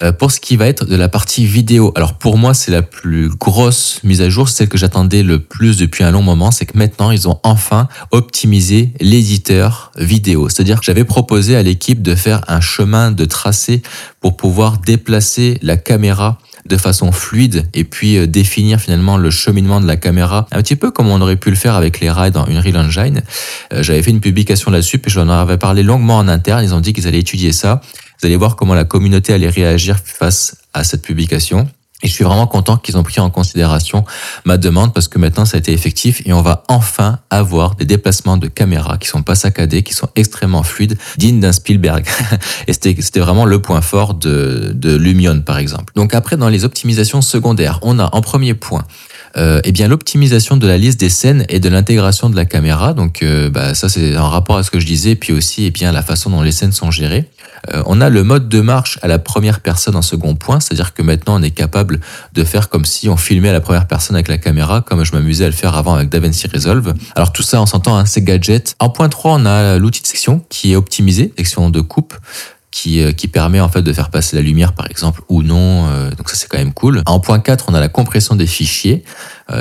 Euh, 0.02 0.12
pour 0.12 0.30
ce 0.30 0.40
qui 0.40 0.56
va 0.56 0.66
être 0.66 0.84
de 0.84 0.96
la 0.96 1.08
partie 1.08 1.46
vidéo, 1.46 1.92
alors 1.94 2.14
pour 2.14 2.38
moi 2.38 2.54
c'est 2.54 2.70
la 2.70 2.82
plus 2.82 3.28
grosse 3.28 4.00
mise 4.02 4.22
à 4.22 4.30
jour, 4.30 4.48
celle 4.48 4.68
que 4.68 4.78
j'attendais 4.78 5.22
le 5.22 5.38
plus 5.40 5.76
depuis 5.76 6.04
un 6.04 6.10
long 6.10 6.22
moment, 6.22 6.50
c'est 6.50 6.66
que 6.66 6.78
maintenant 6.78 7.10
ils 7.10 7.28
ont 7.28 7.38
enfin 7.42 7.88
optimisé 8.10 8.92
l'éditeur 9.00 9.92
vidéo. 9.96 10.48
C'est-à-dire 10.48 10.80
que 10.80 10.84
j'avais 10.84 11.04
proposé 11.04 11.56
à 11.56 11.62
l'équipe 11.62 12.02
de 12.02 12.14
faire 12.14 12.42
un 12.48 12.60
chemin 12.60 13.10
de 13.10 13.24
tracé 13.24 13.82
pour 14.20 14.36
pouvoir 14.36 14.78
déplacer 14.78 15.58
la 15.62 15.76
caméra 15.76 16.38
de 16.66 16.76
façon 16.76 17.12
fluide 17.12 17.66
et 17.74 17.84
puis 17.84 18.16
euh, 18.16 18.26
définir 18.26 18.80
finalement 18.80 19.16
le 19.16 19.30
cheminement 19.30 19.80
de 19.80 19.86
la 19.86 19.96
caméra, 19.96 20.46
un 20.52 20.62
petit 20.62 20.76
peu 20.76 20.90
comme 20.90 21.08
on 21.08 21.20
aurait 21.20 21.36
pu 21.36 21.50
le 21.50 21.56
faire 21.56 21.74
avec 21.74 22.00
les 22.00 22.10
rails 22.10 22.30
dans 22.30 22.46
Unreal 22.46 22.76
Engine. 22.76 23.22
Euh, 23.72 23.82
j'avais 23.82 24.02
fait 24.02 24.10
une 24.10 24.20
publication 24.20 24.70
là-dessus, 24.70 24.98
puis 24.98 25.10
j'en 25.10 25.28
avais 25.28 25.58
parlé 25.58 25.82
longuement 25.82 26.18
en 26.18 26.28
interne. 26.28 26.62
Ils 26.62 26.74
ont 26.74 26.80
dit 26.80 26.92
qu'ils 26.92 27.06
allaient 27.06 27.20
étudier 27.20 27.52
ça. 27.52 27.80
Vous 28.20 28.26
allez 28.26 28.36
voir 28.36 28.56
comment 28.56 28.74
la 28.74 28.84
communauté 28.84 29.32
allait 29.32 29.48
réagir 29.48 29.98
face 30.04 30.56
à 30.74 30.84
cette 30.84 31.02
publication. 31.02 31.68
Et 32.02 32.08
je 32.08 32.12
suis 32.12 32.24
vraiment 32.24 32.46
content 32.46 32.76
qu'ils 32.76 32.96
ont 32.96 33.02
pris 33.02 33.20
en 33.20 33.28
considération 33.28 34.04
ma 34.46 34.56
demande 34.56 34.94
parce 34.94 35.06
que 35.06 35.18
maintenant 35.18 35.44
ça 35.44 35.56
a 35.56 35.60
été 35.60 35.72
effectif 35.72 36.22
et 36.24 36.32
on 36.32 36.40
va 36.40 36.64
enfin 36.68 37.18
avoir 37.28 37.74
des 37.74 37.84
déplacements 37.84 38.38
de 38.38 38.46
caméra 38.46 38.96
qui 38.96 39.06
sont 39.06 39.22
pas 39.22 39.34
saccadés, 39.34 39.82
qui 39.82 39.92
sont 39.92 40.08
extrêmement 40.16 40.62
fluides, 40.62 40.96
dignes 41.18 41.40
d'un 41.40 41.52
Spielberg. 41.52 42.06
et 42.66 42.72
c'était 42.72 43.20
vraiment 43.20 43.44
le 43.44 43.60
point 43.60 43.82
fort 43.82 44.14
de, 44.14 44.72
de 44.74 44.96
Lumion 44.96 45.42
par 45.42 45.58
exemple. 45.58 45.92
Donc 45.94 46.14
après 46.14 46.38
dans 46.38 46.48
les 46.48 46.64
optimisations 46.64 47.20
secondaires, 47.20 47.78
on 47.82 47.98
a 47.98 48.08
en 48.14 48.22
premier 48.22 48.54
point 48.54 48.86
euh, 49.36 49.60
eh 49.64 49.72
bien 49.72 49.86
l'optimisation 49.86 50.56
de 50.56 50.66
la 50.66 50.78
liste 50.78 50.98
des 50.98 51.10
scènes 51.10 51.44
et 51.50 51.60
de 51.60 51.68
l'intégration 51.68 52.30
de 52.30 52.36
la 52.36 52.46
caméra. 52.46 52.94
Donc 52.94 53.22
euh, 53.22 53.50
bah, 53.50 53.74
ça 53.74 53.90
c'est 53.90 54.16
en 54.16 54.30
rapport 54.30 54.56
à 54.56 54.62
ce 54.62 54.70
que 54.70 54.80
je 54.80 54.86
disais, 54.86 55.16
puis 55.16 55.32
aussi 55.34 55.66
eh 55.66 55.70
bien 55.70 55.92
la 55.92 56.02
façon 56.02 56.30
dont 56.30 56.42
les 56.42 56.52
scènes 56.52 56.72
sont 56.72 56.90
gérées. 56.90 57.28
Euh, 57.72 57.82
on 57.86 58.00
a 58.00 58.08
le 58.08 58.24
mode 58.24 58.48
de 58.48 58.60
marche 58.60 58.98
à 59.02 59.08
la 59.08 59.18
première 59.18 59.60
personne 59.60 59.96
en 59.96 60.02
second 60.02 60.34
point, 60.34 60.60
c'est-à-dire 60.60 60.94
que 60.94 61.02
maintenant 61.02 61.38
on 61.38 61.42
est 61.42 61.50
capable 61.50 62.00
de 62.32 62.44
faire 62.44 62.68
comme 62.68 62.84
si 62.84 63.08
on 63.08 63.16
filmait 63.16 63.50
à 63.50 63.52
la 63.52 63.60
première 63.60 63.86
personne 63.86 64.16
avec 64.16 64.28
la 64.28 64.38
caméra, 64.38 64.80
comme 64.80 65.04
je 65.04 65.12
m'amusais 65.12 65.44
à 65.44 65.48
le 65.48 65.54
faire 65.54 65.74
avant 65.74 65.94
avec 65.94 66.08
DaVinci 66.08 66.48
Resolve. 66.48 66.94
Alors 67.14 67.32
tout 67.32 67.42
ça, 67.42 67.60
on 67.60 67.66
s'entend, 67.66 67.96
hein, 67.96 68.06
c'est 68.06 68.22
gadget. 68.22 68.74
En 68.78 68.88
point 68.88 69.08
3, 69.08 69.32
on 69.34 69.46
a 69.46 69.78
l'outil 69.78 70.02
de 70.02 70.06
section 70.06 70.44
qui 70.48 70.72
est 70.72 70.76
optimisé, 70.76 71.32
section 71.36 71.70
de 71.70 71.80
coupe 71.80 72.14
qui, 72.70 73.02
euh, 73.02 73.12
qui 73.12 73.28
permet 73.28 73.60
en 73.60 73.68
fait 73.68 73.82
de 73.82 73.92
faire 73.92 74.10
passer 74.10 74.36
la 74.36 74.42
lumière 74.42 74.72
par 74.72 74.88
exemple 74.88 75.22
ou 75.28 75.42
non. 75.42 75.88
Euh, 75.88 76.10
donc 76.10 76.30
ça 76.30 76.36
c'est 76.36 76.48
quand 76.48 76.58
même 76.58 76.72
cool. 76.72 77.02
En 77.06 77.20
point 77.20 77.40
4, 77.40 77.66
on 77.68 77.74
a 77.74 77.80
la 77.80 77.88
compression 77.88 78.36
des 78.36 78.46
fichiers 78.46 79.04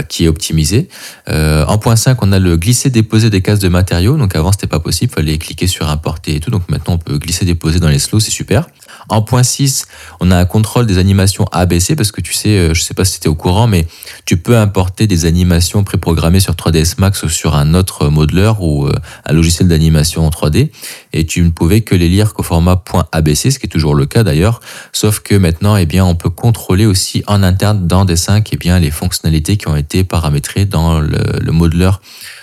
qui 0.08 0.26
est 0.26 0.28
optimisée. 0.28 0.90
en 1.28 1.78
point 1.78 1.96
5, 1.96 2.22
on 2.24 2.32
a 2.32 2.40
le 2.40 2.58
glisser-déposer 2.58 3.30
des 3.30 3.42
cases 3.42 3.60
de 3.60 3.70
matériaux. 3.70 4.18
Donc 4.18 4.36
avant 4.36 4.52
c'était 4.52 4.68
pas 4.68 4.80
possible, 4.80 5.14
fallait 5.14 5.38
cliquer 5.38 5.68
sur 5.68 5.90
importer 5.90 6.36
et 6.36 6.40
tout. 6.40 6.52
Donc 6.52 6.70
maintenant 6.70 6.96
on 6.96 6.98
peut 6.98 7.18
glisser-déposer 7.18 7.80
dans 7.80 7.90
les 7.90 8.00
slows, 8.00 8.20
c'est 8.20 8.32
super. 8.32 8.68
En 9.08 9.22
point 9.22 9.44
6, 9.44 9.88
on 10.20 10.30
a 10.32 10.38
un 10.38 10.46
contrôle 10.46 10.86
des 10.86 10.98
animations 10.98 11.46
ABC 11.52 11.96
parce 11.96 12.12
que 12.12 12.22
tu 12.22 12.34
sais, 12.34 12.74
je 12.74 12.82
sais 12.82 12.94
pas 12.94 13.06
si 13.06 13.14
c'était 13.14 13.30
au 13.30 13.36
courant, 13.36 13.68
mais 13.68 13.88
tu 14.26 14.38
peux 14.38 14.58
importer 14.58 15.08
des 15.08 15.26
animations 15.26 15.84
préprogrammées 15.84 16.40
sur 16.40 16.54
3ds 16.54 16.96
Max 17.00 17.24
ou 17.24 17.30
sur 17.30 17.56
un 17.56 17.74
autre 17.74 18.10
modeler 18.10 18.52
ou 18.60 18.88
un 19.26 19.34
logiciel 19.34 19.68
d'animation 19.68 20.26
en 20.26 20.30
3D 20.30 20.70
et 21.14 21.26
tu 21.26 21.42
ne 21.42 21.50
pouvais 21.50 21.82
que 21.82 21.96
les 21.96 22.10
lire 22.10 22.34
qu'au 22.34 22.44
format 22.44 22.84
.abc, 23.12 23.52
ce 23.52 23.60
qui 23.60 23.66
est 23.66 23.70
toujours 23.70 23.96
le 23.96 24.06
cas 24.06 24.24
d'ailleurs, 24.24 24.60
sauf 24.92 25.20
que 25.20 25.36
maintenant, 25.36 25.76
eh 25.76 25.86
bien, 25.86 26.06
on 26.06 26.16
peut 26.16 26.30
contrôler 26.30 26.86
aussi 26.86 27.24
en 27.28 27.44
interne 27.44 27.88
dans 27.88 28.06
Dessin 28.06 28.42
eh 28.52 28.58
bien, 28.58 28.80
les 28.80 28.92
fonctionnalités 28.92 29.58
qui 29.58 29.68
ont 29.68 29.76
été 29.80 30.04
paramétrés 30.04 30.66
dans 30.66 31.00
le, 31.00 31.20
le 31.42 31.52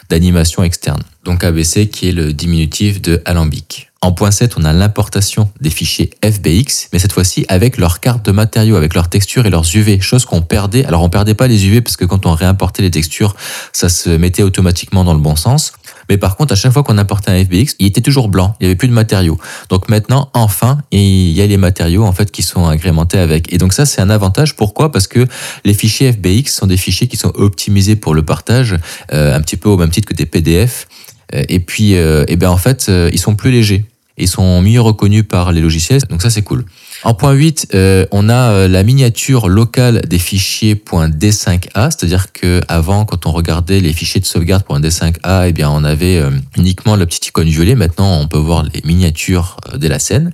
d'animation 0.08 0.62
externe. 0.62 1.02
Donc 1.24 1.44
ABC 1.44 1.88
qui 1.88 2.08
est 2.08 2.12
le 2.12 2.32
diminutif 2.32 3.02
de 3.02 3.22
alambic. 3.24 3.90
En 4.02 4.12
point 4.12 4.30
7, 4.30 4.54
on 4.56 4.64
a 4.64 4.72
l'importation 4.72 5.50
des 5.60 5.70
fichiers 5.70 6.10
FBX, 6.24 6.90
mais 6.92 7.00
cette 7.00 7.12
fois-ci 7.12 7.44
avec 7.48 7.76
leurs 7.76 7.98
cartes 7.98 8.24
de 8.24 8.30
matériaux, 8.30 8.76
avec 8.76 8.94
leurs 8.94 9.08
textures 9.08 9.46
et 9.46 9.50
leurs 9.50 9.64
UV, 9.74 10.00
chose 10.00 10.24
qu'on 10.24 10.42
perdait. 10.42 10.84
Alors 10.84 11.02
on 11.02 11.08
perdait 11.08 11.34
pas 11.34 11.48
les 11.48 11.66
UV 11.66 11.80
parce 11.80 11.96
que 11.96 12.04
quand 12.04 12.26
on 12.26 12.32
réimportait 12.32 12.82
les 12.82 12.90
textures, 12.90 13.34
ça 13.72 13.88
se 13.88 14.10
mettait 14.10 14.44
automatiquement 14.44 15.02
dans 15.02 15.14
le 15.14 15.18
bon 15.18 15.34
sens. 15.34 15.72
Mais 16.08 16.18
par 16.18 16.36
contre, 16.36 16.52
à 16.52 16.56
chaque 16.56 16.72
fois 16.72 16.82
qu'on 16.82 16.98
importait 16.98 17.30
un 17.30 17.44
FBX, 17.44 17.74
il 17.78 17.86
était 17.86 18.00
toujours 18.00 18.28
blanc. 18.28 18.54
Il 18.60 18.64
n'y 18.64 18.66
avait 18.66 18.76
plus 18.76 18.88
de 18.88 18.92
matériaux. 18.92 19.38
Donc 19.68 19.88
maintenant, 19.88 20.30
enfin, 20.34 20.78
il 20.90 21.30
y 21.30 21.42
a 21.42 21.46
les 21.46 21.56
matériaux 21.56 22.04
en 22.04 22.12
fait 22.12 22.30
qui 22.30 22.42
sont 22.42 22.66
agrémentés 22.66 23.18
avec. 23.18 23.52
Et 23.52 23.58
donc 23.58 23.72
ça, 23.72 23.86
c'est 23.86 24.00
un 24.00 24.10
avantage. 24.10 24.56
Pourquoi? 24.56 24.92
Parce 24.92 25.06
que 25.06 25.26
les 25.64 25.74
fichiers 25.74 26.12
FBX 26.12 26.52
sont 26.52 26.66
des 26.66 26.76
fichiers 26.76 27.08
qui 27.08 27.16
sont 27.16 27.32
optimisés 27.34 27.96
pour 27.96 28.14
le 28.14 28.22
partage, 28.22 28.76
euh, 29.12 29.34
un 29.34 29.40
petit 29.40 29.56
peu 29.56 29.68
au 29.68 29.76
même 29.76 29.90
titre 29.90 30.08
que 30.08 30.14
des 30.14 30.26
PDF. 30.26 30.86
Euh, 31.34 31.42
et 31.48 31.60
puis, 31.60 31.96
euh, 31.96 32.24
eh 32.28 32.36
ben 32.36 32.50
en 32.50 32.56
fait, 32.56 32.86
euh, 32.88 33.10
ils 33.12 33.18
sont 33.18 33.34
plus 33.34 33.50
légers. 33.50 33.84
Ils 34.18 34.28
sont 34.28 34.62
mieux 34.62 34.80
reconnus 34.80 35.24
par 35.28 35.52
les 35.52 35.60
logiciels, 35.60 36.00
donc 36.08 36.22
ça 36.22 36.30
c'est 36.30 36.42
cool. 36.42 36.64
En 37.02 37.14
point 37.14 37.32
8, 37.32 37.68
euh, 37.74 38.06
on 38.10 38.28
a 38.28 38.68
la 38.68 38.82
miniature 38.82 39.48
locale 39.48 40.02
des 40.08 40.18
fichiers 40.18 40.74
.d5a, 40.74 41.90
c'est-à-dire 41.90 42.32
que 42.32 42.60
avant, 42.68 43.04
quand 43.04 43.26
on 43.26 43.32
regardait 43.32 43.80
les 43.80 43.92
fichiers 43.92 44.20
de 44.20 44.26
sauvegarde 44.26 44.64
.d5a, 44.68 45.48
eh 45.48 45.52
bien 45.52 45.70
on 45.70 45.84
avait 45.84 46.22
uniquement 46.56 46.96
la 46.96 47.06
petite 47.06 47.26
icône 47.26 47.48
violet. 47.48 47.74
Maintenant, 47.74 48.18
on 48.20 48.28
peut 48.28 48.38
voir 48.38 48.64
les 48.64 48.82
miniatures 48.84 49.58
dès 49.76 49.88
la 49.88 49.98
scène. 49.98 50.32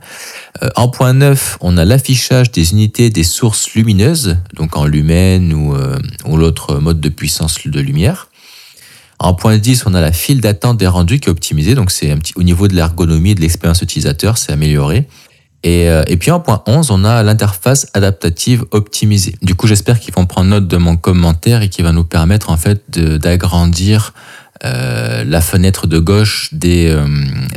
en 0.76 0.88
point 0.88 1.12
9, 1.12 1.59
on 1.61 1.76
a 1.76 1.85
l'affichage 1.85 2.52
des 2.52 2.73
unités 2.73 3.11
des 3.11 3.25
sources 3.25 3.75
lumineuses, 3.75 4.37
donc 4.54 4.76
en 4.76 4.87
lumen 4.87 5.52
ou, 5.52 6.37
l'autre 6.37 6.78
mode 6.78 7.00
de 7.00 7.09
puissance 7.09 7.59
de 7.66 7.81
lumière. 7.81 8.28
En 9.23 9.35
point 9.35 9.57
10, 9.57 9.85
on 9.87 9.95
a 9.95 10.00
la 10.00 10.12
file 10.12 10.40
d'attente 10.40 10.78
des 10.78 10.88
rendus 10.88 11.21
qui 11.21 11.28
est 11.28 11.31
optimisée. 11.31 11.76
Donc, 11.76 11.92
c'est 11.92 12.12
au 12.35 12.42
niveau 12.42 12.66
de 12.66 12.75
l'ergonomie 12.75 13.31
et 13.31 13.35
de 13.37 13.40
l'expérience 13.40 13.81
utilisateur, 13.81 14.37
c'est 14.37 14.52
amélioré. 14.52 15.07
Et, 15.64 15.88
euh, 15.88 16.02
et, 16.09 16.16
puis 16.16 16.31
en 16.31 16.40
point 16.40 16.62
11, 16.66 16.90
on 16.90 17.04
a 17.04 17.23
l'interface 17.23 17.87
adaptative 17.95 18.64
optimisée. 18.73 19.37
Du 19.42 19.54
coup, 19.54 19.66
j'espère 19.66 20.00
qu'ils 20.00 20.12
vont 20.12 20.26
prendre 20.26 20.49
note 20.49 20.66
de 20.66 20.76
mon 20.76 20.97
commentaire 20.97 21.62
et 21.62 21.69
qui 21.69 21.83
va 21.83 21.92
nous 21.92 22.04
permettre 22.04 22.50
en 22.50 22.57
fait 22.57 22.83
d'agrandir 22.90 24.12
euh, 24.64 25.25
la 25.25 25.40
fenêtre 25.40 25.88
de 25.88 25.99
gauche 25.99 26.50
des, 26.52 26.87
euh, 26.88 27.04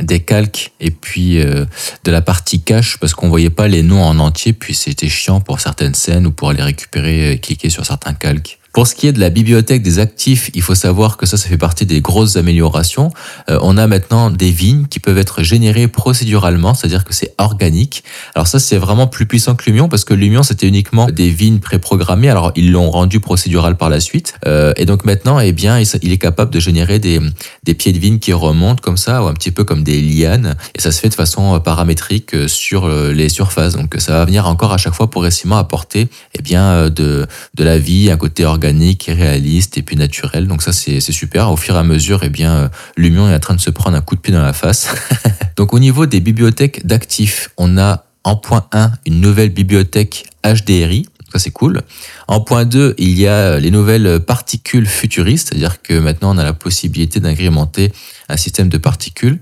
des 0.02 0.18
calques 0.18 0.72
et 0.80 0.90
puis 0.90 1.38
euh, 1.38 1.64
de 2.02 2.10
la 2.10 2.20
partie 2.20 2.62
cache 2.62 2.98
parce 2.98 3.14
qu'on 3.14 3.28
voyait 3.28 3.50
pas 3.50 3.68
les 3.68 3.84
noms 3.84 4.02
en 4.02 4.18
entier 4.18 4.52
puis 4.52 4.74
c'était 4.74 5.08
chiant 5.08 5.40
pour 5.40 5.60
certaines 5.60 5.94
scènes 5.94 6.26
ou 6.26 6.32
pour 6.32 6.50
aller 6.50 6.64
récupérer 6.64 7.30
et 7.30 7.38
cliquer 7.38 7.70
sur 7.70 7.86
certains 7.86 8.14
calques. 8.14 8.58
Pour 8.76 8.86
ce 8.86 8.94
qui 8.94 9.06
est 9.06 9.12
de 9.12 9.20
la 9.20 9.30
bibliothèque 9.30 9.80
des 9.80 10.00
actifs, 10.00 10.50
il 10.52 10.60
faut 10.60 10.74
savoir 10.74 11.16
que 11.16 11.24
ça, 11.24 11.38
ça 11.38 11.48
fait 11.48 11.56
partie 11.56 11.86
des 11.86 12.02
grosses 12.02 12.36
améliorations. 12.36 13.10
Euh, 13.48 13.58
on 13.62 13.78
a 13.78 13.86
maintenant 13.86 14.28
des 14.28 14.50
vignes 14.50 14.84
qui 14.84 15.00
peuvent 15.00 15.16
être 15.16 15.42
générées 15.42 15.88
procéduralement, 15.88 16.74
c'est-à-dire 16.74 17.06
que 17.06 17.14
c'est 17.14 17.32
organique. 17.38 18.04
Alors 18.34 18.46
ça, 18.46 18.58
c'est 18.58 18.76
vraiment 18.76 19.06
plus 19.06 19.24
puissant 19.24 19.54
que 19.54 19.64
Lumion 19.64 19.88
parce 19.88 20.04
que 20.04 20.12
Lumion, 20.12 20.42
c'était 20.42 20.68
uniquement 20.68 21.06
des 21.06 21.30
vignes 21.30 21.58
préprogrammées. 21.58 22.28
Alors 22.28 22.52
ils 22.54 22.70
l'ont 22.70 22.90
rendu 22.90 23.18
procédural 23.18 23.78
par 23.78 23.88
la 23.88 23.98
suite. 23.98 24.34
Euh, 24.46 24.74
et 24.76 24.84
donc 24.84 25.06
maintenant, 25.06 25.40
eh 25.40 25.52
bien, 25.52 25.80
il 25.80 26.12
est 26.12 26.18
capable 26.18 26.50
de 26.52 26.60
générer 26.60 26.98
des, 26.98 27.18
des 27.64 27.72
pieds 27.72 27.94
de 27.94 27.98
vigne 27.98 28.18
qui 28.18 28.34
remontent 28.34 28.82
comme 28.82 28.98
ça, 28.98 29.24
ou 29.24 29.26
un 29.26 29.32
petit 29.32 29.52
peu 29.52 29.64
comme 29.64 29.84
des 29.84 30.02
lianes. 30.02 30.54
Et 30.74 30.82
ça 30.82 30.92
se 30.92 31.00
fait 31.00 31.08
de 31.08 31.14
façon 31.14 31.54
euh, 31.54 31.60
paramétrique 31.60 32.34
euh, 32.34 32.46
sur 32.46 32.84
euh, 32.84 33.14
les 33.14 33.30
surfaces. 33.30 33.74
Donc 33.74 33.94
ça 33.96 34.18
va 34.18 34.26
venir 34.26 34.46
encore 34.46 34.74
à 34.74 34.76
chaque 34.76 34.92
fois 34.92 35.08
progressivement 35.08 35.56
apporter 35.56 36.08
eh 36.38 36.42
bien, 36.42 36.90
de, 36.90 37.26
de 37.54 37.64
la 37.64 37.78
vie, 37.78 38.10
un 38.10 38.18
côté 38.18 38.44
organique 38.44 38.65
organique, 38.66 39.08
réaliste 39.12 39.78
et 39.78 39.82
puis 39.82 39.96
naturel. 39.96 40.48
Donc 40.48 40.60
ça, 40.62 40.72
c'est 40.72 41.00
super. 41.00 41.52
Au 41.52 41.56
fur 41.56 41.76
et 41.76 41.78
à 41.78 41.84
mesure, 41.84 42.20
eh 42.24 42.28
bien, 42.28 42.52
euh, 42.52 42.68
Lumion 42.96 43.30
est 43.30 43.34
en 43.34 43.38
train 43.38 43.54
de 43.54 43.60
se 43.60 43.70
prendre 43.70 43.96
un 43.96 44.00
coup 44.00 44.16
de 44.16 44.20
pied 44.20 44.32
dans 44.32 44.42
la 44.42 44.52
face. 44.52 44.88
Donc 45.56 45.72
au 45.72 45.78
niveau 45.78 46.06
des 46.06 46.18
bibliothèques 46.20 46.84
d'actifs, 46.84 47.50
on 47.56 47.78
a 47.78 48.04
en 48.24 48.34
point 48.34 48.66
1 48.72 48.90
une 49.06 49.20
nouvelle 49.20 49.50
bibliothèque 49.50 50.26
HDRI. 50.44 51.06
Ça, 51.32 51.38
c'est 51.38 51.52
cool. 51.52 51.82
En 52.26 52.40
point 52.40 52.64
2, 52.64 52.96
il 52.98 53.16
y 53.18 53.28
a 53.28 53.60
les 53.60 53.70
nouvelles 53.70 54.18
particules 54.20 54.86
futuristes, 54.86 55.48
c'est-à-dire 55.48 55.80
que 55.80 55.94
maintenant, 55.98 56.34
on 56.34 56.38
a 56.38 56.44
la 56.44 56.52
possibilité 56.52 57.20
d'agrémenter 57.20 57.92
un 58.28 58.36
système 58.36 58.68
de 58.68 58.78
particules. 58.78 59.38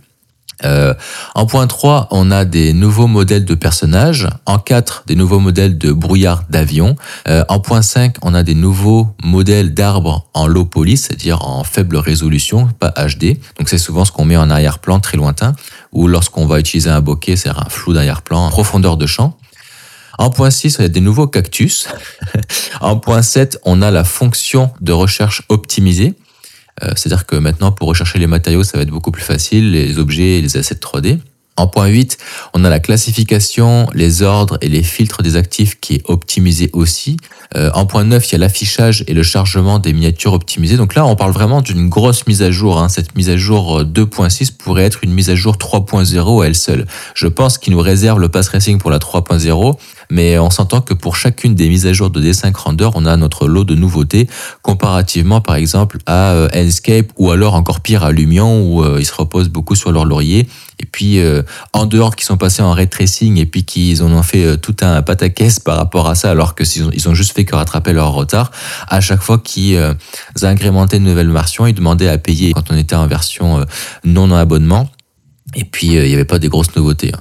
Euh, 0.65 0.95
en 1.35 1.47
point 1.47 1.67
3, 1.67 2.09
on 2.11 2.31
a 2.31 2.45
des 2.45 2.73
nouveaux 2.73 3.07
modèles 3.07 3.45
de 3.45 3.55
personnages. 3.55 4.29
En 4.47 4.59
4, 4.59 5.05
des 5.07 5.17
nouveaux 5.17 5.41
modèles 5.41 5.79
de 5.79 5.93
brouillard 5.93 6.45
d'avion. 6.49 6.97
Euh, 7.29 7.45
en 7.49 7.61
point 7.61 7.83
5, 7.83 8.17
on 8.23 8.35
a 8.35 8.43
des 8.43 8.55
nouveaux 8.55 9.09
modèles 9.23 9.75
d'arbres 9.75 10.27
en 10.35 10.47
low 10.47 10.65
poly, 10.65 10.97
c'est-à-dire 10.97 11.43
en 11.43 11.65
faible 11.65 11.97
résolution, 11.97 12.69
pas 12.79 12.93
HD. 12.97 13.39
Donc 13.59 13.69
c'est 13.69 13.79
souvent 13.79 14.05
ce 14.05 14.13
qu'on 14.13 14.25
met 14.25 14.37
en 14.37 14.51
arrière-plan 14.51 15.01
très 15.01 15.17
lointain, 15.17 15.55
ou 15.93 16.07
lorsqu'on 16.07 16.47
va 16.47 16.61
utiliser 16.61 16.91
un 16.91 17.01
bokeh, 17.01 17.37
c'est 17.37 17.51
un 17.51 17.67
flou 17.69 17.93
d'arrière-plan 17.93 18.49
profondeur 18.51 18.97
de 18.97 19.07
champ. 19.07 19.37
En 20.19 20.31
point 20.31 20.51
6, 20.51 20.79
on 20.79 20.85
a 20.85 20.89
des 20.89 21.01
nouveaux 21.01 21.27
cactus. 21.27 21.89
en 22.81 22.97
point 22.97 23.23
7, 23.23 23.59
on 23.65 23.83
a 23.83 23.91
la 23.91 24.05
fonction 24.05 24.71
de 24.81 24.93
recherche 24.93 25.43
optimisée. 25.49 26.15
Euh, 26.83 26.93
c'est-à-dire 26.97 27.27
que 27.27 27.37
maintenant, 27.37 27.73
pour 27.73 27.89
rechercher 27.89 28.19
les 28.19 28.27
matériaux, 28.27 28.65
ça 28.65 28.77
va 28.77 28.83
être 28.83 28.91
beaucoup 28.91 29.13
plus 29.13 29.23
facile, 29.23 29.73
les 29.73 29.99
objets 29.99 30.39
et 30.39 30.43
les 30.43 30.57
assets 30.57 30.75
3D. 30.75 31.19
En 31.57 31.69
point 31.69 31.87
8, 31.87 32.19
on 32.53 32.65
a 32.65 32.69
la 32.69 32.81
classification, 32.81 33.89
les 33.95 34.23
ordres 34.23 34.59
et 34.61 34.69
les 34.69 34.83
filtres 34.83 35.23
des 35.23 35.37
actifs 35.37 35.79
qui 35.79 35.95
est 35.95 36.03
optimisé 36.07 36.69
aussi. 36.73 37.17
Euh, 37.55 37.71
en 37.75 37.87
point 37.87 38.03
9, 38.03 38.29
il 38.29 38.33
y 38.33 38.35
a 38.35 38.39
l'affichage 38.39 39.05
et 39.07 39.15
le 39.15 39.23
chargement 39.23 39.79
des 39.79 39.93
miniatures 39.93 40.33
optimisées. 40.33 40.77
Donc 40.77 40.97
là, 40.97 41.07
on 41.07 41.15
parle 41.15 41.31
vraiment 41.31 41.61
d'une 41.61 41.89
grosse 41.89 42.27
mise 42.27 42.43
à 42.43 42.51
jour. 42.51 42.81
Hein. 42.81 42.89
Cette 42.89 43.15
mise 43.15 43.31
à 43.31 43.37
jour 43.37 43.85
2.6 43.85 44.51
euh, 44.51 44.55
pourrait 44.59 44.83
être 44.83 45.05
une 45.05 45.13
mise 45.13 45.31
à 45.31 45.37
jour 45.37 45.55
3.0 45.55 46.43
à 46.43 46.47
elle 46.49 46.57
seule. 46.57 46.87
Je 47.15 47.29
pense 47.29 47.57
qu'il 47.57 47.73
nous 47.73 47.81
réserve 47.81 48.19
le 48.19 48.29
pass 48.29 48.49
racing 48.49 48.79
pour 48.79 48.91
la 48.91 48.99
3.0, 48.99 49.79
mais 50.11 50.39
on 50.39 50.51
s'entend 50.51 50.81
que 50.81 50.95
pour 50.95 51.17
chacune 51.17 51.55
des 51.55 51.69
mises 51.69 51.87
à 51.87 51.93
jour 51.93 52.11
de 52.11 52.23
D5 52.23 52.55
Render, 52.55 52.91
on 52.95 53.07
a 53.07 53.17
notre 53.17 53.49
lot 53.49 53.65
de 53.65 53.75
nouveautés 53.75 54.29
comparativement 54.63 55.41
par 55.41 55.57
exemple 55.57 55.99
à 56.07 56.33
euh, 56.33 56.49
Enscape 56.55 57.13
ou 57.17 57.31
alors 57.31 57.55
encore 57.55 57.81
pire 57.81 58.05
à 58.05 58.13
Lumion 58.13 58.63
où 58.63 58.99
ils 58.99 59.07
se 59.07 59.15
reposent 59.15 59.49
beaucoup 59.49 59.75
sur 59.75 59.93
leur 59.93 60.05
laurier. 60.05 60.47
Et 60.81 60.87
puis 60.87 61.19
euh, 61.19 61.43
en 61.73 61.87
dehors 61.87 62.17
qui 62.17 62.25
sont 62.25 62.37
passés 62.37 62.63
en 62.63 62.73
ray 62.73 62.89
tracing 62.89 63.39
et 63.39 63.47
puis 63.47 63.65
qu'ils 63.65 64.03
en 64.03 64.13
ont 64.13 64.23
fait 64.23 64.45
euh, 64.45 64.57
tout 64.57 64.77
un 64.81 65.03
pataquès 65.03 65.61
par 65.61 65.77
rapport 65.77 66.09
à 66.09 66.15
ça 66.15 66.31
alors 66.31 66.55
que 66.55 66.65
ils 66.77 66.85
ont, 66.85 66.91
ils 66.93 67.09
ont 67.09 67.15
juste 67.15 67.33
fait 67.33 67.45
que 67.45 67.55
rattraper 67.55 67.93
leur 67.93 68.13
retard 68.13 68.51
à 68.89 69.01
chaque 69.01 69.23
fois 69.23 69.39
qu'ils 69.39 69.77
euh, 69.77 69.95
agrémentaient 70.43 70.97
une 70.97 71.05
nouvelle 71.05 71.31
version 71.31 71.67
ils 71.67 71.75
demandaient 71.75 72.09
à 72.09 72.19
payer 72.19 72.53
quand 72.53 72.71
on 72.71 72.77
était 72.77 72.97
en 72.97 73.07
version 73.07 73.61
euh, 73.61 73.65
non 74.05 74.25
en 74.25 74.37
abonnement 74.37 74.89
et 75.57 75.65
puis, 75.65 75.97
euh, 75.97 76.05
il 76.05 76.09
n'y 76.09 76.15
avait 76.15 76.25
pas 76.25 76.39
des 76.39 76.49
grosses 76.49 76.75
nouveautés. 76.77 77.13
Hein. 77.15 77.21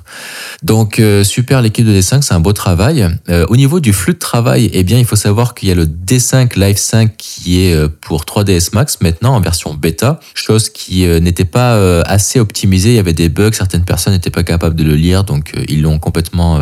Donc, 0.64 1.00
euh, 1.00 1.24
super, 1.24 1.62
l'équipe 1.62 1.86
de 1.86 1.94
D5, 1.94 2.22
c'est 2.22 2.34
un 2.34 2.40
beau 2.40 2.54
travail. 2.54 3.08
Euh, 3.30 3.46
au 3.50 3.56
niveau 3.56 3.80
du 3.80 3.94
flux 3.94 4.14
de 4.14 4.20
travail, 4.20 4.70
eh 4.74 4.84
bien, 4.84 5.00
il 5.00 5.06
faut 5.06 5.16
savoir 5.16 5.54
qu'il 5.54 5.70
y 5.70 5.72
a 5.72 5.76
le 5.76 5.86
D5 5.86 6.58
Live 6.58 6.78
5 6.78 7.16
qui 7.18 7.62
est 7.62 7.88
pour 8.02 8.24
3ds 8.24 8.70
Max 8.74 9.00
maintenant 9.02 9.36
en 9.36 9.42
version 9.42 9.74
bêta, 9.74 10.20
chose 10.34 10.70
qui 10.70 11.06
n'était 11.06 11.46
pas 11.46 12.02
assez 12.04 12.40
optimisée. 12.40 12.90
Il 12.90 12.96
y 12.96 13.00
avait 13.00 13.14
des 13.14 13.30
bugs, 13.30 13.52
certaines 13.54 13.86
personnes 13.86 14.14
n'étaient 14.14 14.30
pas 14.30 14.44
capables 14.44 14.76
de 14.76 14.84
le 14.84 14.96
lire, 14.96 15.24
donc 15.24 15.54
ils 15.68 15.82
l'ont 15.82 16.00
complètement 16.00 16.60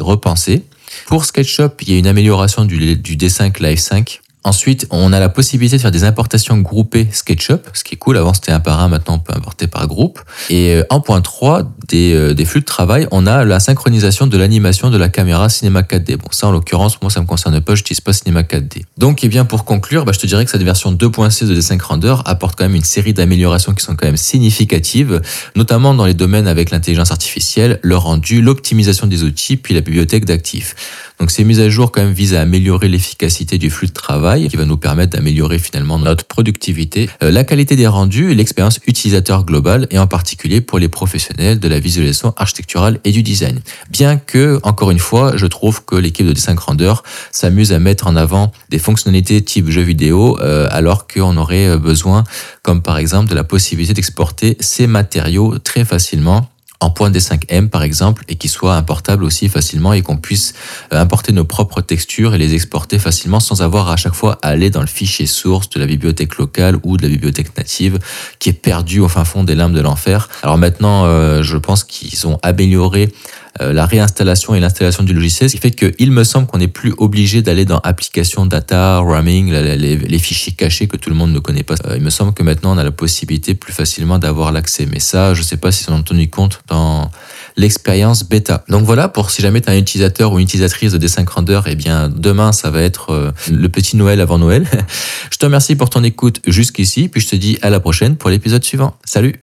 repensé. 0.00 0.64
Pour 1.06 1.24
SketchUp, 1.24 1.82
il 1.82 1.92
y 1.92 1.96
a 1.96 1.98
une 1.98 2.06
amélioration 2.06 2.64
du, 2.64 2.96
du 2.96 3.16
D5 3.16 3.62
Live 3.62 3.78
5 3.78 4.20
Ensuite, 4.44 4.86
on 4.90 5.12
a 5.12 5.20
la 5.20 5.30
possibilité 5.30 5.76
de 5.76 5.80
faire 5.82 5.90
des 5.90 6.04
importations 6.04 6.58
groupées 6.58 7.08
SketchUp, 7.10 7.66
ce 7.72 7.82
qui 7.82 7.94
est 7.94 7.98
cool. 7.98 8.18
Avant, 8.18 8.34
c'était 8.34 8.52
un 8.52 8.60
par 8.60 8.80
un, 8.80 8.88
maintenant, 8.88 9.14
on 9.14 9.18
peut 9.18 9.32
importer 9.34 9.66
par 9.66 9.86
groupe. 9.86 10.20
Et 10.50 10.74
euh, 10.74 10.84
en 10.90 11.00
point 11.00 11.22
3, 11.22 11.62
des, 11.88 12.12
euh, 12.12 12.34
des 12.34 12.44
flux 12.44 12.60
de 12.60 12.66
travail, 12.66 13.08
on 13.10 13.26
a 13.26 13.44
la 13.44 13.58
synchronisation 13.58 14.26
de 14.26 14.36
l'animation 14.36 14.90
de 14.90 14.98
la 14.98 15.08
caméra 15.08 15.48
Cinema 15.48 15.80
4D. 15.80 16.16
Bon, 16.16 16.28
ça, 16.30 16.48
en 16.48 16.52
l'occurrence, 16.52 17.00
moi, 17.00 17.10
ça 17.10 17.22
me 17.22 17.26
concerne 17.26 17.58
pas, 17.62 17.74
j'utilise 17.74 18.02
pas 18.02 18.12
Cinema 18.12 18.42
4D. 18.42 18.84
Donc, 18.98 19.24
eh 19.24 19.28
bien, 19.28 19.46
pour 19.46 19.64
conclure, 19.64 20.04
bah, 20.04 20.12
je 20.12 20.18
te 20.18 20.26
dirais 20.26 20.44
que 20.44 20.50
cette 20.50 20.62
version 20.62 20.92
2.6 20.92 21.46
de 21.46 21.58
D5 21.58 21.80
Render 21.80 22.16
apporte 22.26 22.58
quand 22.58 22.64
même 22.64 22.74
une 22.74 22.84
série 22.84 23.14
d'améliorations 23.14 23.72
qui 23.72 23.82
sont 23.82 23.96
quand 23.96 24.06
même 24.06 24.18
significatives, 24.18 25.22
notamment 25.56 25.94
dans 25.94 26.04
les 26.04 26.14
domaines 26.14 26.46
avec 26.46 26.70
l'intelligence 26.70 27.10
artificielle, 27.10 27.80
le 27.82 27.96
rendu, 27.96 28.42
l'optimisation 28.42 29.06
des 29.06 29.22
outils, 29.22 29.56
puis 29.56 29.72
la 29.72 29.80
bibliothèque 29.80 30.26
d'actifs. 30.26 30.74
Donc 31.20 31.30
ces 31.30 31.44
mises 31.44 31.60
à 31.60 31.68
jour 31.68 31.92
quand 31.92 32.02
même 32.02 32.12
visent 32.12 32.34
à 32.34 32.40
améliorer 32.40 32.88
l'efficacité 32.88 33.56
du 33.58 33.70
flux 33.70 33.86
de 33.86 33.92
travail, 33.92 34.33
qui 34.40 34.56
va 34.56 34.64
nous 34.64 34.76
permettre 34.76 35.16
d'améliorer 35.16 35.58
finalement 35.58 35.98
notre 35.98 36.24
productivité, 36.24 37.08
euh, 37.22 37.30
la 37.30 37.44
qualité 37.44 37.76
des 37.76 37.86
rendus 37.86 38.30
et 38.30 38.34
l'expérience 38.34 38.80
utilisateur 38.86 39.44
globale, 39.44 39.86
et 39.90 39.98
en 39.98 40.06
particulier 40.06 40.60
pour 40.60 40.78
les 40.78 40.88
professionnels 40.88 41.58
de 41.58 41.68
la 41.68 41.78
visualisation 41.78 42.34
architecturale 42.36 43.00
et 43.04 43.12
du 43.12 43.22
design. 43.22 43.60
Bien 43.90 44.16
que, 44.16 44.60
encore 44.62 44.90
une 44.90 44.98
fois, 44.98 45.36
je 45.36 45.46
trouve 45.46 45.84
que 45.84 45.96
l'équipe 45.96 46.26
de 46.26 46.32
Design 46.32 46.58
Render 46.58 46.94
s'amuse 47.30 47.72
à 47.72 47.78
mettre 47.78 48.06
en 48.06 48.16
avant 48.16 48.52
des 48.70 48.78
fonctionnalités 48.78 49.42
type 49.42 49.70
jeu 49.70 49.82
vidéo, 49.82 50.38
euh, 50.40 50.68
alors 50.70 51.06
qu'on 51.06 51.36
aurait 51.36 51.76
besoin, 51.78 52.24
comme 52.62 52.82
par 52.82 52.98
exemple, 52.98 53.30
de 53.30 53.34
la 53.34 53.44
possibilité 53.44 53.94
d'exporter 53.94 54.56
ces 54.60 54.86
matériaux 54.86 55.58
très 55.58 55.84
facilement 55.84 56.48
en 56.84 57.10
D5M 57.10 57.68
par 57.68 57.82
exemple 57.82 58.24
et 58.28 58.36
qui 58.36 58.48
soit 58.48 58.74
importable 58.74 59.24
aussi 59.24 59.48
facilement 59.48 59.92
et 59.92 60.02
qu'on 60.02 60.16
puisse 60.16 60.54
euh, 60.92 61.00
importer 61.00 61.32
nos 61.32 61.44
propres 61.44 61.80
textures 61.80 62.34
et 62.34 62.38
les 62.38 62.54
exporter 62.54 62.98
facilement 62.98 63.40
sans 63.40 63.62
avoir 63.62 63.88
à 63.88 63.96
chaque 63.96 64.14
fois 64.14 64.38
à 64.42 64.48
aller 64.48 64.70
dans 64.70 64.80
le 64.80 64.86
fichier 64.86 65.26
source 65.26 65.70
de 65.70 65.80
la 65.80 65.86
bibliothèque 65.86 66.36
locale 66.36 66.78
ou 66.82 66.96
de 66.96 67.02
la 67.02 67.08
bibliothèque 67.08 67.56
native 67.56 67.98
qui 68.38 68.50
est 68.50 68.52
perdu 68.52 69.00
au 69.00 69.08
fin 69.08 69.24
fond 69.24 69.44
des 69.44 69.54
limbes 69.54 69.74
de 69.74 69.80
l'enfer. 69.80 70.28
Alors 70.42 70.58
maintenant, 70.58 71.04
euh, 71.04 71.42
je 71.42 71.56
pense 71.56 71.84
qu'ils 71.84 72.26
ont 72.26 72.38
amélioré 72.42 73.12
la 73.60 73.86
réinstallation 73.86 74.54
et 74.54 74.60
l'installation 74.60 75.04
du 75.04 75.14
logiciel, 75.14 75.48
ce 75.48 75.54
qui 75.54 75.60
fait 75.60 75.70
qu'il 75.70 76.10
me 76.10 76.24
semble 76.24 76.46
qu'on 76.46 76.58
n'est 76.58 76.68
plus 76.68 76.92
obligé 76.98 77.42
d'aller 77.42 77.64
dans 77.64 77.78
application 77.78 78.46
data, 78.46 78.98
roaming, 78.98 79.52
les, 79.52 80.18
fichiers 80.18 80.52
cachés 80.52 80.88
que 80.88 80.96
tout 80.96 81.10
le 81.10 81.16
monde 81.16 81.32
ne 81.32 81.38
connaît 81.38 81.62
pas. 81.62 81.74
il 81.94 82.02
me 82.02 82.10
semble 82.10 82.34
que 82.34 82.42
maintenant 82.42 82.74
on 82.74 82.78
a 82.78 82.84
la 82.84 82.90
possibilité 82.90 83.54
plus 83.54 83.72
facilement 83.72 84.18
d'avoir 84.18 84.52
l'accès. 84.52 84.86
Mais 84.90 85.00
ça, 85.00 85.34
je 85.34 85.40
ne 85.40 85.44
sais 85.44 85.56
pas 85.56 85.72
si 85.72 85.88
on 85.90 85.94
en 85.94 86.00
a 86.00 86.02
tenu 86.02 86.28
compte 86.28 86.62
dans 86.68 87.10
l'expérience 87.56 88.24
bêta. 88.24 88.64
Donc 88.68 88.84
voilà, 88.84 89.08
pour 89.08 89.30
si 89.30 89.42
jamais 89.42 89.60
tu 89.60 89.68
es 89.68 89.72
un 89.72 89.78
utilisateur 89.78 90.32
ou 90.32 90.38
une 90.38 90.44
utilisatrice 90.44 90.92
de 90.92 90.98
D5 90.98 91.28
Render, 91.28 91.60
eh 91.66 91.74
bien 91.74 92.08
demain 92.08 92.52
ça 92.52 92.70
va 92.70 92.82
être 92.82 93.10
euh, 93.10 93.30
le 93.50 93.68
petit 93.68 93.96
Noël 93.96 94.20
avant 94.20 94.38
Noël. 94.38 94.66
je 95.30 95.38
te 95.38 95.44
remercie 95.44 95.76
pour 95.76 95.90
ton 95.90 96.02
écoute 96.02 96.40
jusqu'ici, 96.46 97.08
puis 97.08 97.20
je 97.20 97.28
te 97.28 97.36
dis 97.36 97.58
à 97.62 97.70
la 97.70 97.80
prochaine 97.80 98.16
pour 98.16 98.30
l'épisode 98.30 98.64
suivant. 98.64 98.96
Salut 99.04 99.34